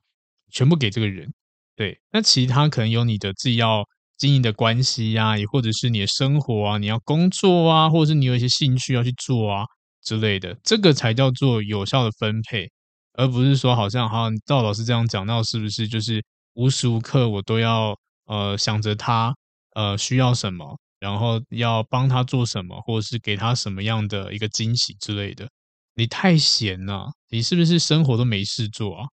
[0.51, 1.31] 全部给这个人。
[1.75, 3.83] 对，那其他可能有你的自己要
[4.17, 9.63] 经营的关系呀、啊，也或者是你的生活啊，你要工作啊，或者是你有一些兴趣要去做啊
[10.03, 12.69] 之类的，这个才叫做有效的分配，
[13.13, 17.95] 而不是说好像好像赵老师这样讲到，是不是就是无时无刻我都要
[18.25, 19.33] 呃想着他
[19.73, 25.49] 呃需要什么，然后要帮他做什么，或者是给他什么样的一个惊喜之类的？
[25.95, 29.05] 你太闲了，你是不是生活都没事做啊？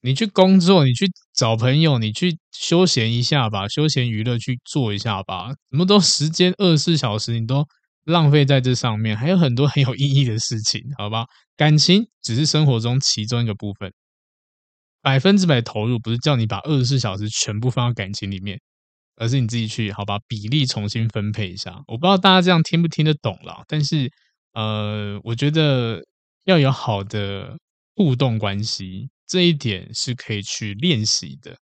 [0.00, 5.48] 你去工作，你去找朋友，你去休闲一下吧，休闲娱乐去做一下吧。
[5.70, 7.66] 怎么都时间二十四小时，你都
[8.04, 11.26] 浪费在这上面，还有很多很有意义的事情，好吧？
[11.56, 13.92] 感情只是生活中其中一个部分，
[15.02, 18.60] 百分之百投入不是叫你把二十四小时全部放到感情里面，
[19.16, 21.82] 而是你自己去好吧，比例重新分配一下。
[21.88, 24.08] 我不知道大家这样听不听得懂啦，但是
[24.52, 26.00] 呃，我觉得
[26.44, 27.58] 要有好的
[27.96, 29.08] 互动关系。
[29.28, 31.56] 这一点是可以去练习的。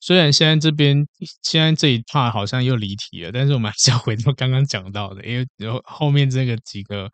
[0.00, 1.06] 虽然现在这边
[1.42, 7.08] 现在这一 part 好像又离题了，但是我们还是要回到刚刚讲到的，因为然后后面这个几个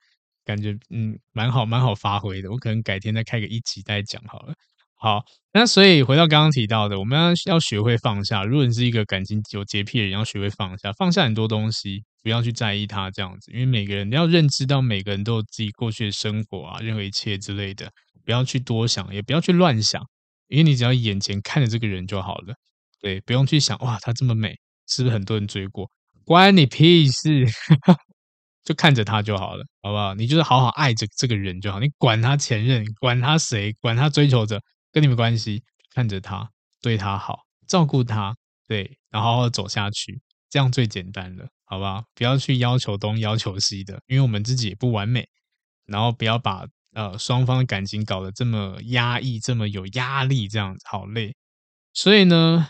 [0.45, 2.51] 感觉嗯蛮好蛮好发挥的。
[2.51, 4.55] 我可能改天再开个一集再讲好了。
[4.95, 8.45] 好，那所以回到刚刚提到的，我们要要学会放下。
[8.45, 13.51] 如果你是一个感情有洁癖的人，要学会放下，放下很多东西，不要去在意它这样子。
[13.53, 17.91] 因为每个人你要认知到，每个人都有自己过去的生活啊，任何一切之类的。
[18.25, 20.03] 不要去多想，也不要去乱想，
[20.49, 22.55] 因为你只要眼前看着这个人就好了。
[23.01, 24.55] 对，不用去想哇，她这么美，
[24.87, 25.91] 是不是很多人追过？
[26.25, 27.47] 关你屁事，
[28.65, 30.15] 就看着他就好了，好不好？
[30.15, 34.61] 你就是好好爱着这个人就好，你管他前任，管他谁，管他追求者，
[34.93, 35.63] 跟你没关系。
[35.95, 36.49] 看着他，
[36.83, 38.37] 对他好，照顾他，
[38.69, 42.03] 对，然后走下去，这样最简单了，好吧？
[42.15, 45.29] 不要去要求东要求西的，因为我们自己也不完美，
[45.87, 46.65] 然后不要把。
[46.95, 51.37] 呃，双方的感情搞得这么压抑，这么有压力，这样子好累。
[51.93, 52.67] 所以呢，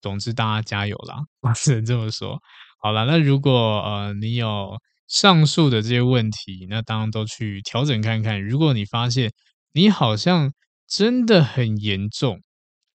[0.00, 2.40] 总之大家加油啦， 我只能这么说。
[2.78, 8.42] 好了，那如果呃你有上述的这些问题，那当然都去调整看看。
[8.42, 9.30] 如果你发现
[9.72, 10.52] 你好像
[10.86, 12.40] 真的很严重，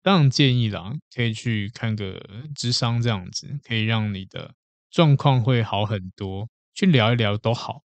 [0.02, 2.24] 当然建议啦，可以去看个
[2.54, 4.54] 智商，这样子可以让你的
[4.90, 7.82] 状况会好很多，去聊一聊都好。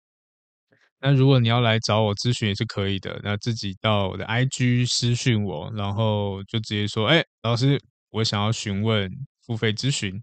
[1.03, 7.81] 那如果你要来找我咨询也是可以的，那自己到我的 IG 私讯我，然后就直接说，哎，老师，
[8.11, 9.11] 我想要询问
[9.47, 10.23] 付费咨询，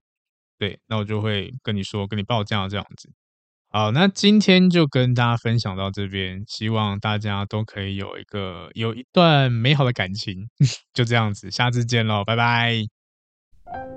[0.59, 3.09] 对，那我就会跟你说，跟你报价这样子。
[3.69, 10.47] 好，那今天就跟大家分享到这边，希望大家都可以有一个有一段美好的感情，
[10.93, 13.96] 就这样子，下次见喽，拜拜。